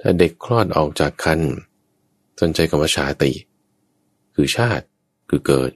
[0.00, 1.40] ถ้าเด็กคลอดออกจากคัน
[2.40, 3.32] สนใจคำว่าชาติ
[4.34, 4.84] คือชาติ
[5.28, 5.70] คือเกิด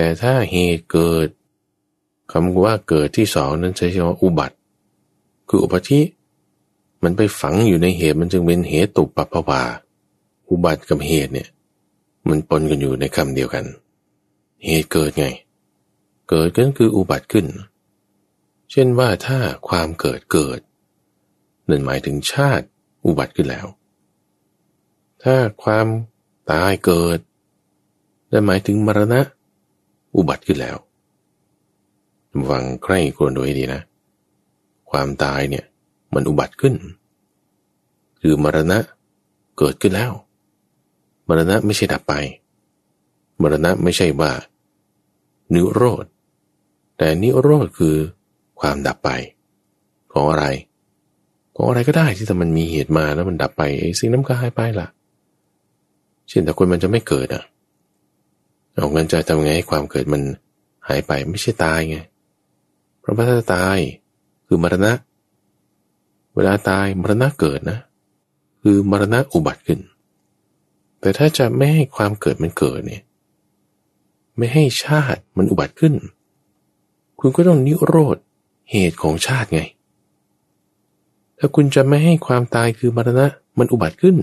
[0.00, 1.28] แต่ถ้าเหตุเกิด
[2.32, 4.56] คำว่าเกิดที่สองนั้นใช้คำว่าอุบัติ
[5.48, 6.00] คืออุปธิ
[7.02, 9.62] มันไปฝังอยู่ในเหตุมันจึงเป็นเหตุตุปปภวา
[10.48, 11.48] อุบัติกับเหตุเนี่ย
[12.28, 13.64] มันปนกันอยู่ในคำเดียวกัน
[14.64, 15.26] เหตุเกิดไง
[16.28, 17.46] เกิดก็คืออุบัติขึ้น
[18.70, 19.38] เช่นว่าถ้า
[19.68, 20.60] ความเกิดเกิด
[21.68, 22.66] นั่นหมายถึงชาติ
[23.06, 23.66] อุบัติขึ้นแล้ว
[25.22, 25.86] ถ้าความ
[26.50, 27.18] ตายเกิด
[28.30, 29.22] นั่นหมายถึงมรณะ
[30.16, 30.76] อุบัติขึ้นแล้ว
[32.50, 33.80] ฟังใคร่ควรดูให้ดีนะ
[34.90, 35.64] ความตายเนี่ย
[36.14, 36.74] มันอุบัติขึ้น
[38.20, 38.78] คือมรณะ
[39.58, 40.12] เกิดขึ้นแล้ว
[41.28, 42.14] มรณะไม่ใช่ดับไป
[43.42, 44.32] มรณะไม่ใช่ว่า
[45.54, 46.04] นิโรธ
[46.98, 47.96] แต่นิโรธคือ
[48.60, 49.10] ความดับไป
[50.12, 50.46] ของอะไร
[51.56, 54.88] ของอะไรก็ได้ที่แต่มันมีเหตุมาแล้วมันดับไปไอ้สิ่งนั้นก็หายไปละ่ะ
[56.28, 57.44] เช่นแต่คนมันจะไม่เกิดอะ
[58.78, 60.22] เอาเงินจะทำไงให้ความเกิดมัน
[60.88, 61.98] หายไปไม่ใช่ตายไง
[63.00, 63.78] เพราะว่าถ้าตาย
[64.46, 64.92] คือมรณะ
[66.34, 67.78] เวลาตายมรณะเกิดนะ
[68.62, 69.80] คือมรณะอุบัติขึ้น
[71.00, 73.02] แต่ถ้าจะไม่ให้ความเกิดมันเกิดเนี่ย
[74.36, 75.94] ไม่ให้ชาติมันอุบัติขึ้น
[77.20, 78.16] คุณก็ต้องนิโรธ
[78.70, 79.60] เหตุของชาติไง
[81.38, 83.26] ถ้าคุณจะไม่ให้ความตายคือมรณะ
[83.58, 84.16] มันอุบัติขึ้น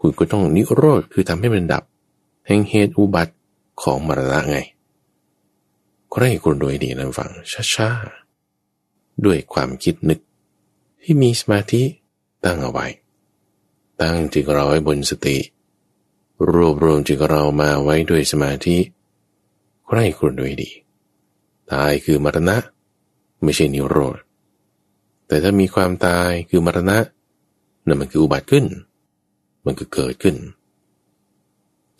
[0.00, 1.84] คุณก็ต้องนิโรธคือทำให้มันดับ
[2.48, 3.34] แห่งเหตุอุบัติ
[3.82, 4.58] ของมรณะไง
[6.10, 7.30] ใครคุณโดยดีนะฟัง
[7.74, 10.20] ช้าๆ ด้วยความคิดนึก
[11.02, 11.82] ที่มีสมาธิ
[12.44, 12.86] ตั้งเอาไว้
[14.00, 15.36] ตั้งจิตเราไว้บนสติ
[16.52, 18.76] รวบรวมจิตเรามาไว้ด้วยสมาธิ
[19.86, 20.70] ใครคุณโดยดี
[21.72, 22.56] ตายคือมรณะ
[23.42, 24.18] ไม่ใช่นิโรธ
[25.26, 26.98] แต่ถ้ามีความตายคือมรณะ
[27.86, 28.64] นั่นมันคืออุบัติขึ้น
[29.64, 30.36] มันก็เกิดขึ้น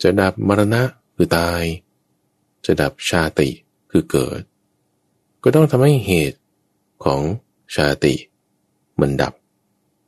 [0.01, 0.81] จะดับมรณะ
[1.15, 1.63] คือตาย
[2.65, 3.49] จะดับชาติ
[3.91, 4.41] คือเกิด
[5.43, 6.39] ก็ต้องทำให้เหตุ
[7.03, 7.21] ของ
[7.75, 8.15] ชาติ
[8.99, 9.33] มันดับ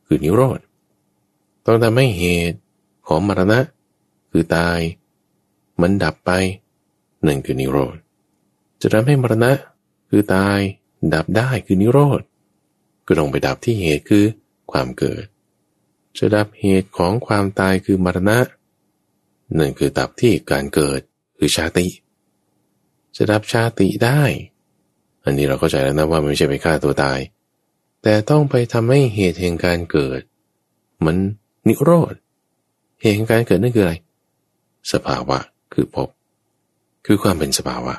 [0.06, 0.60] คือนิโรธ
[1.66, 2.58] ต้องทำให้เหตุ
[3.06, 3.58] ของมรณะ
[4.30, 4.78] คือตาย
[5.80, 6.30] มันดับไป
[7.26, 7.96] นั่นคือนิโรธ
[8.80, 9.52] จะทำให้มรณะ
[10.10, 10.58] คือตาย
[11.14, 12.20] ดับได้คือนิโรธ
[13.06, 14.24] ก็ต้องไปดับที่เหตุคือ
[14.72, 15.24] ความเกิด
[16.18, 18.38] จะดับเหตุของความตายคือมรณะ
[19.58, 21.00] นั่นคือดับที่การเกิด
[21.38, 21.86] คือชาติ
[23.16, 24.22] จะดับชาติได้
[25.24, 27.18] อันนี้เราเข้าใจแล้วนะว่ามันไม่ใช่ไปฆ่าตัวตาย
[28.02, 30.20] แต่ต้องไปทำให้เหตุแห่งการเกิด
[31.04, 31.16] มัน
[31.68, 32.14] นิโรธ
[33.00, 33.94] เหตุแห่งการเกิดนั่นคืออะไร
[34.92, 35.38] สภาวะ
[35.72, 36.08] คือพบ
[37.06, 37.94] คือความเป็นสภาวะ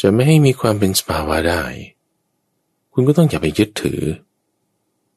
[0.00, 1.64] จะไม่ให้มีความเป็นสภาวะได้
[2.92, 4.02] คุณก็ต้องอย่าไปยึดถือ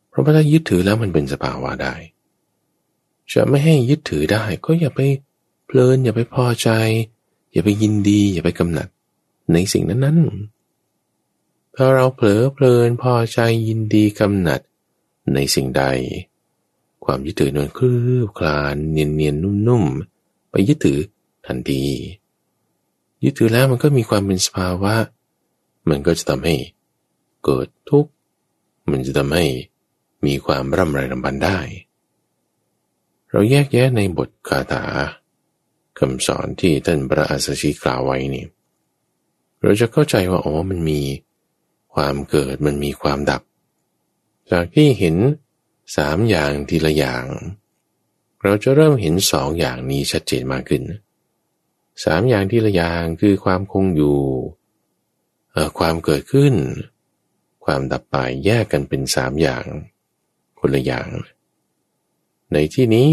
[0.10, 1.96] เพราะว่าถ้ายึดถือแล้วมันเป็นสภาวะได้
[3.34, 5.00] จะไม่ให้ยึดถือได้ ก็อย่าไป
[5.66, 6.70] เพลิน อย่าไปพอใจ
[7.52, 8.88] อย่าไปยินดี อย่าไปกำหนัด
[9.54, 14.62] ในสิ่งนั้นๆ ถ้าเราเผลอเพลินพอใจยินดีกำหนัด
[15.34, 15.84] ในสิ่งใด
[17.06, 17.94] ความยึดถือนวลคลื
[18.26, 19.36] บคลานเนียนเนียน
[19.68, 21.00] นุ่มๆ ไปยึดถือ
[21.48, 21.84] ทันที
[23.24, 24.96] ยึดถือแล้วมันก็มีความเป็นสภาวะ
[25.90, 26.56] มันก็จะทำให้
[27.44, 28.12] เกิดทุกข์
[28.90, 29.46] มันจะทำให้
[30.26, 31.58] มีความร่ำไรรำพันได้
[33.32, 34.86] เราแยกแยะในบทคาถา
[36.00, 38.46] คำสอนที่ท่านพระอัสสชิกล่าวไว้นี่
[39.62, 41.02] เราจะเข้าใจว่าอ๋อมันมี
[41.94, 43.42] ความเกิดมันมีความดับ
[44.52, 45.16] จากที่เห็น
[45.98, 47.26] สามอย่างทีละอย่าง
[48.44, 50.84] เราจะเริ่มเห็นสองอย่างนี้ชัดเจนมากขึ้น
[52.04, 54.20] สามอย่างทีละอย่างคือความคงอยู่
[55.80, 56.54] ความเกิดขึ้น
[57.66, 58.16] ความดับไป
[58.46, 59.66] แยกกันเป็นสามอย่าง
[60.60, 61.08] คนละอย่าง
[62.54, 63.12] ในที่นี้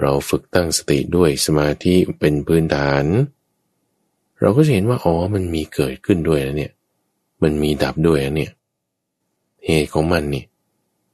[0.00, 3.04] เราฝึกตั้งสติด้วยสมาธิเป็นพื้นฐาน
[4.40, 6.72] เราก็จะเห็นว่าอ๋อมันมีเกิดขึ้นด้วยนะเนี่ย
[7.42, 8.52] มันมีดับด้วยนะเนี่ย
[9.66, 10.44] เหตุของมันนี่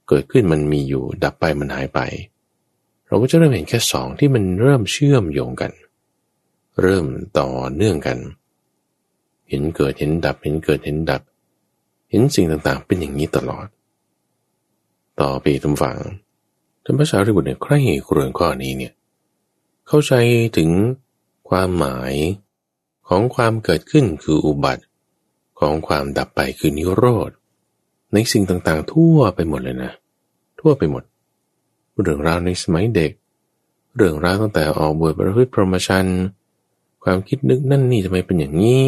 [0.07, 1.99] เกิดขึ้นมันมีอยู่ดับไปมันหายไป
[3.07, 5.71] เราก็จะเริ่มเห็นแค่สองที่มันเริ่มเชื่อมโยงกัน
[6.81, 7.05] เริ่ม
[7.39, 8.17] ต่อเนื่องกัน
[9.49, 11.21] เห็นเกิดเห็นดับเห็นเกิดเห็นดับ
[12.09, 13.67] เห็นสิ่งต่างๆ เป็นอย่างนี้ตลอด
[15.21, 15.97] ต่อไปทุกฝัง
[16.89, 18.93] ท่านพระสารีบุตรเนี่ยใคร่ครวญข้อนี้เนี่ย
[19.87, 20.13] เข้าใจ
[20.57, 20.69] ถึง
[21.49, 22.13] ความหมาย
[23.07, 24.83] ของความเกิดขึ้นคืออุบัติ
[25.59, 27.31] ของความดับไปคือนิโรธ
[28.13, 29.91] ในสิ่งต่างๆ ทั่วไปหมดเลยนะ
[30.59, 31.03] ทั่วไปหมด
[32.01, 33.11] เรื่องราวในสมัยเด็ก
[33.95, 36.05] เรื่องราวตั้งแต่ออกบวชประพฤติพรหมชัน
[37.03, 38.81] ความคิดนึกนั่นนี่ทำไมเป็นอย่างนี้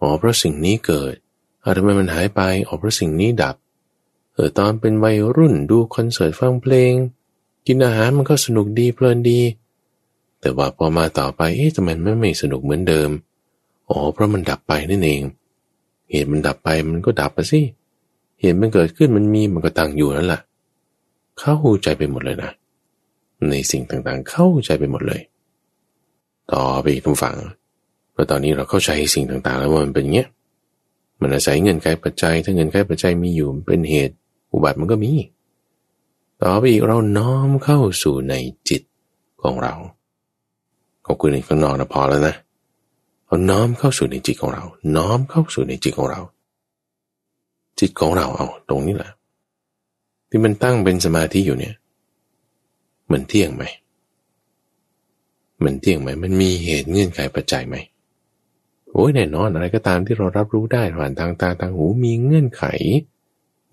[0.00, 1.14] อ๋อเพราะสิ่งนี้เกิด
[1.62, 3.56] อาทำไมมันหายไปอ๋อเพราะสิ่งนี้ดับ
[4.34, 6.92] เออตอนเป็นวัยรุ่นดูคอนเสิร์ตฟังเพลง
[7.66, 9.40] กินอาหารมันก็สนุกดีเพลินดี
[10.40, 13.10] แต่ว่าพอมาต่อไปเอ๊ะทำไมไม่ไม่สนุกเหมือนเดิม
[13.90, 15.22] อ๋อเพราะมันดับไปนั่นเอง
[16.10, 17.60] เหตุมันดับไปมันก็ดับไปสิ
[18.40, 20.40] เหตุมันเกิดขึ้นมันมีมันก็ตั้งอยู่นั่นแหละ
[21.40, 22.50] เข้าใจไปหมดเลยนะ
[23.50, 25.20] ในสิ่งต่างๆเข้าใจไปหมดเลย
[26.52, 27.36] ต่อไปอีกทุกฝั่ง
[28.12, 30.28] เพราตอนนี้เราเข้าใจสิ่งต่างๆ แล้วว่ามันเป็นเงี้ย
[31.20, 34.14] มันอาศัยเงินไขปัจจัย ถ้าเงินไขปัจจัยมีอยู่เป็นเหตุ
[34.54, 35.12] อุบัติมันก็มี
[36.42, 38.34] ต่อไปอีกเราน้อมเข้าสู่ใน
[38.68, 38.82] จิต
[39.42, 39.74] ของเรา
[41.06, 42.34] ขอบคุณในข้างนอกนะพอแล้วนะ
[43.26, 44.64] เอาน้อมเข้าสู่ในจิตของเรา
[44.96, 46.20] น้อมเข้าสู่ในจิตของเรา
[47.80, 49.10] จิตของเราเอาตรงนี้แหละ
[50.28, 51.74] ที่มันตั้งเป็นสมาธิอยู่เนี่ย
[53.12, 53.64] มันเที่ยงไหม
[55.64, 57.76] มันเที่ยงไหม มันมีเหตุเงื่อนไขปัจจัยไหม
[58.92, 62.64] โอ้ยแน่นอนอะไรก็ตามที่เรารับรู้ได้ผ่านทางตาทางหูมีเงื่อนไข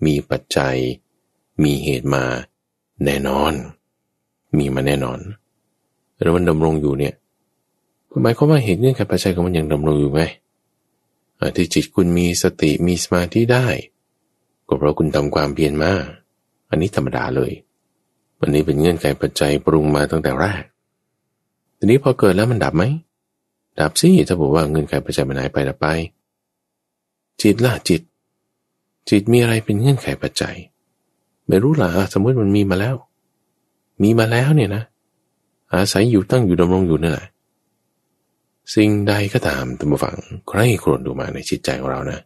[0.04, 0.76] มีปัจจัย
[1.62, 2.24] มีเหตุมา
[3.04, 3.52] แน่นอน
[4.58, 5.18] มีมาแน่นอน
[6.20, 7.14] แล้วมันดำรงอยู่เนี่ย
[8.22, 10.22] หมายความว่าเหตุเงื่อนไขปัจจัยของมันยังดำรงอยู่ไง
[11.56, 13.66] ที่จิตคุณมีสติมีสมาธิได้
[14.68, 15.92] ก็เพราะคุณทำความเพียรมา
[16.70, 17.52] อันนี้ธรรมดาเลย
[18.38, 20.62] วันนี้เป็นเงื่อนไขปัจจัยปรุงมาตั้งแต่แรก
[21.78, 22.84] ทีนี้พอเกิดแล้วมันดับไหม
[23.80, 25.86] ดับสิถ้าบอกว่าเงื่อนไขปัจจัยมันหายไปดับไป
[27.42, 28.00] จิตล่ะจิต
[29.10, 30.56] จิตมีอะไรเป็นเงื่อนไขปัจจัย
[31.46, 32.96] ไม่รู้ล่ะสมมติมันมีมาแล้ว
[34.02, 34.82] มีมาแล้วเนี่ยนะ
[35.72, 37.28] อาศัยอยู่ตั้งอยู่ดำรงอยู่นั่นแหละ
[38.74, 40.16] สิ่งใดก็ตามตัมฝัง
[40.48, 42.20] ใครครวญดูมาในจิตใจของเรานะ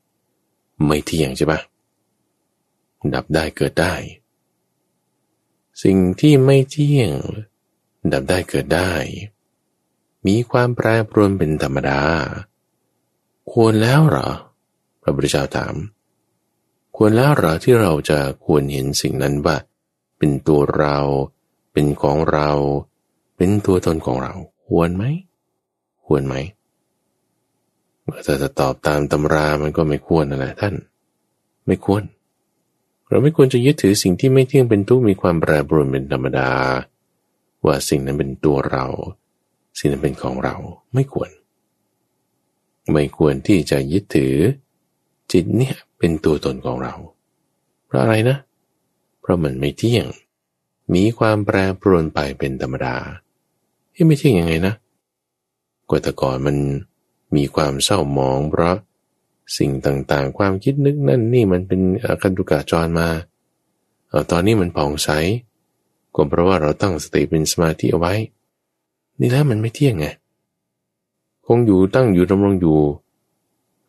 [0.86, 1.60] ไม่เที่ยงใช่ปะ
[3.14, 3.94] ดับได้เกิดได้
[5.82, 7.12] สิ่งที่ไม่เที่ยง
[8.12, 8.92] ดับได้เกิดได้
[10.26, 12.00] มีความแปรปรวนเป็นธรรมดา
[13.50, 14.28] ควรแล้วหรอ
[15.02, 15.74] พระพุทธเจ้าถาม
[16.96, 19.56] ควรแล้วหรอที่เราจะควรเห็นสิ่งนั้นว่า
[20.18, 20.96] เป็นตัวเรา
[21.72, 22.50] เป็นของเรา
[23.36, 24.32] เป็นตัวตนของเรา
[24.66, 25.04] ควรไหม
[26.06, 26.34] ควรไหม
[28.26, 30.74] ถ้าจะตอบตามตำรามันก็ไม่ควรนั่นะท่าน
[31.66, 32.02] ไม่ควร
[33.08, 36.50] เราไม่ควรจะยึดถือสิ่งที่ไม่เที่ยงเป็นทุกข์มีความแปรปรวนเป็นธรรมดา
[37.64, 38.86] ว่าสิ่งนั้นเป็นตัวเรา
[39.78, 40.54] สิ่งนั้นเป็นของเรา
[40.94, 41.30] ไม่ควร
[42.92, 44.34] ไม่ควรที่จะยึดถือ
[45.32, 46.94] จิตเนี่ย เป็นตัวตนของเรา
[47.86, 48.36] เพราะอะไรนะ
[49.20, 50.06] เพราะมันไม่เที่ยง
[50.94, 52.96] มีความแปรปรวนไปเป็นธรรมดา
[53.94, 54.74] ที่ไม่เที่ยงยังไงนะ
[55.88, 56.56] กว่าแต่ก่อนมัน
[57.36, 58.76] มีความเศร้าหมองเพราะ
[59.58, 63.08] สิ่งต่างๆ ความคิดนึกนั่นนี่มันเป็นอคันตุกาจรมา
[64.08, 65.08] เอาตอนนี้มันผ่องใส
[66.14, 68.14] ก็เพราะว่าเราตั้งสติเป็นสมาธิเอาไว้
[69.20, 70.06] นี่แล้วมันไม่เที่ยงไง
[71.46, 72.78] คงอยู่ตั้งอยู่ดำรงอยู่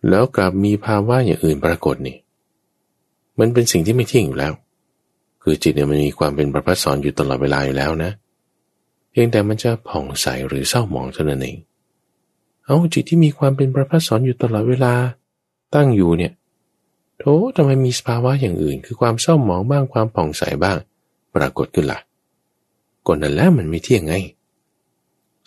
[0.10, 2.18] แล้วกลับมีภาวะอย่างอื่นปรากฏนี่
[3.39, 4.54] มันเป็นสิ่งที่ไม่เที่ยงอยู่แล้ว
[5.43, 8.12] คือจิตเนี่ยมันมีความเป็นประพัสสอนอยู่ตลอดเวลาอยู่แล้วนะ
[9.12, 11.58] เพียงแต่มันจะผ่องใสหรือเศร้าหมองเท่านั้นเอง
[12.66, 14.93] เอาจิตที่มีความเป็นประพัสสอนอยู่ตลอดเวลา
[15.76, 16.34] ตั้งอยู่เนี่ย
[17.20, 20.78] โธ่ทำไมมีสภาวะอย่างอื่น คือความเศร้าหมองบ้างความผ่องใสบ้าง
[21.36, 22.00] ปรากฏขึ้นละ่ะ
[23.08, 24.14] ก่อนนั้นแล้วมันไม่เที่ยงไง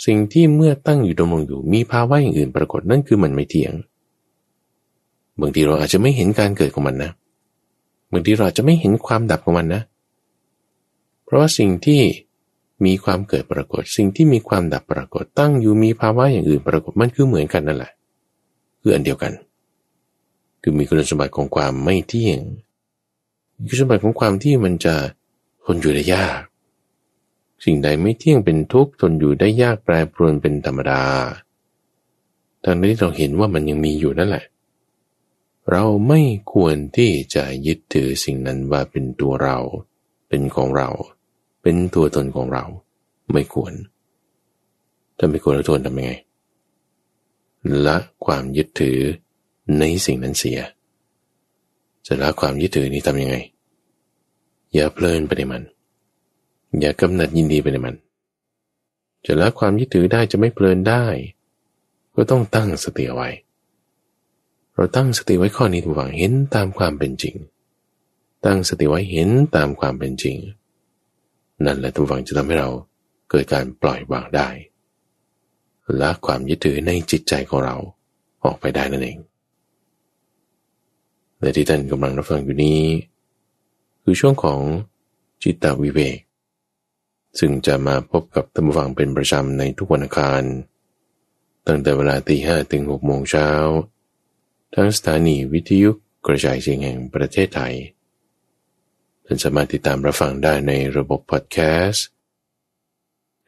[0.07, 3.73] สิ่งที่เมื่อตั้งอยู่ดำรงอยู่มีภาวะอย่างอื่นปรากฏนั่นคือมันไม่เที่ยง
[5.41, 7.11] บางทีเราอาจจะไม่เห็นการเกิดของมันนะ
[8.13, 9.83] บางทีเราจะไม่เห็นความดับของมันนะ
[11.25, 12.01] เพราะว่าสิ่งที่
[12.85, 17.93] มีความเกิดปรากฏ สิ่งที่มีความดับปรากฏ ตั้งอยู่มีภาวะอย่างอื่นปรากฏมันคือเหมือนกันนั่นแหละ
[18.81, 19.33] คืออันเดียวกัน
[20.63, 22.41] คือมีคุณสมบัติของความไม่เที่ยง
[23.69, 24.95] คุณสมบัติของความที่มันจะ
[25.65, 26.41] ทนอยู่ได้ยาก
[27.65, 31.03] สิ่งใดไม่เที่ยงเป็นทุกข์ทนอยู่ได้ยากแปรปรวนเป็นธรรมดา
[32.65, 34.45] ทางนี้เราเห็นว่ามันยังมีอยู่นั่นแหละ
[35.71, 36.21] เราไม่
[36.53, 39.59] ควรที่จะยึดถือสิ่งนั้นว่าเป็นตัวเรา
[40.29, 40.89] เป็นของเรา
[41.63, 42.65] เป็นตัวตนของเรา
[43.33, 43.73] ไม่ควร
[45.19, 46.13] ถ้าไม่ควรเราทวนทำยังไง
[47.87, 48.99] ละความยึดถือ
[49.79, 50.61] ในสิ่งนั้นเสีย
[52.07, 53.37] จะละความยึดถือนี้ทำยังไง
[54.75, 55.63] อย่าเพลินไปในมัน
[56.81, 57.95] อย่ากำหนัดยินดีไปในมัน
[59.27, 61.05] จะละความยึดถือได้จะไม่เพลินได้
[62.15, 63.29] ก็ต้องตั้งสติเอาไว้
[64.81, 67.37] เราตั้งสติไว้ข้อนี้ถูกฝังเห็นตามความเป็นจริง
[68.45, 70.37] ตั้งสติไว้เห็นตามความเป็นจริง
[71.65, 72.71] นั่นแหละทุกฝังจะทำให้เรา
[73.31, 74.49] เกิดการปล่อยวางได้
[76.01, 77.77] ละความยึดถือในจิตใจของเรา
[78.45, 79.19] ออกไปได้นั่นเอง
[81.41, 82.81] และที่ท่านกำลังรับฟังอยู่นี้
[84.03, 84.61] คือช่วงของ
[85.43, 86.19] จิตตวิเวก
[87.39, 90.43] ซึ่งจะมาพบกับธรรมฟังเป็นประจำในทุกวันอังคาร
[91.67, 93.51] ตั้งแต่เวลาตีห้ถึงหกโมงเช้า
[94.75, 95.91] ทั้งสถานีวิทยุ
[96.27, 97.75] กระจายเสียงแห่งประเทศไทย
[99.25, 102.07] ท่านสามารถติดตามรับฟังได้ในระบบพอดแคสต์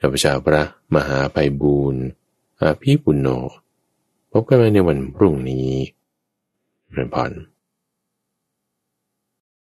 [0.01, 0.63] ข้าพเจ้าพระ
[0.95, 2.05] มหาไพบูรณ์
[2.61, 3.29] อาภีปุณโญ
[4.33, 5.71] พบกันใหม่ในวันพรุ่งนี้
[6.93, 7.33] เรียนพร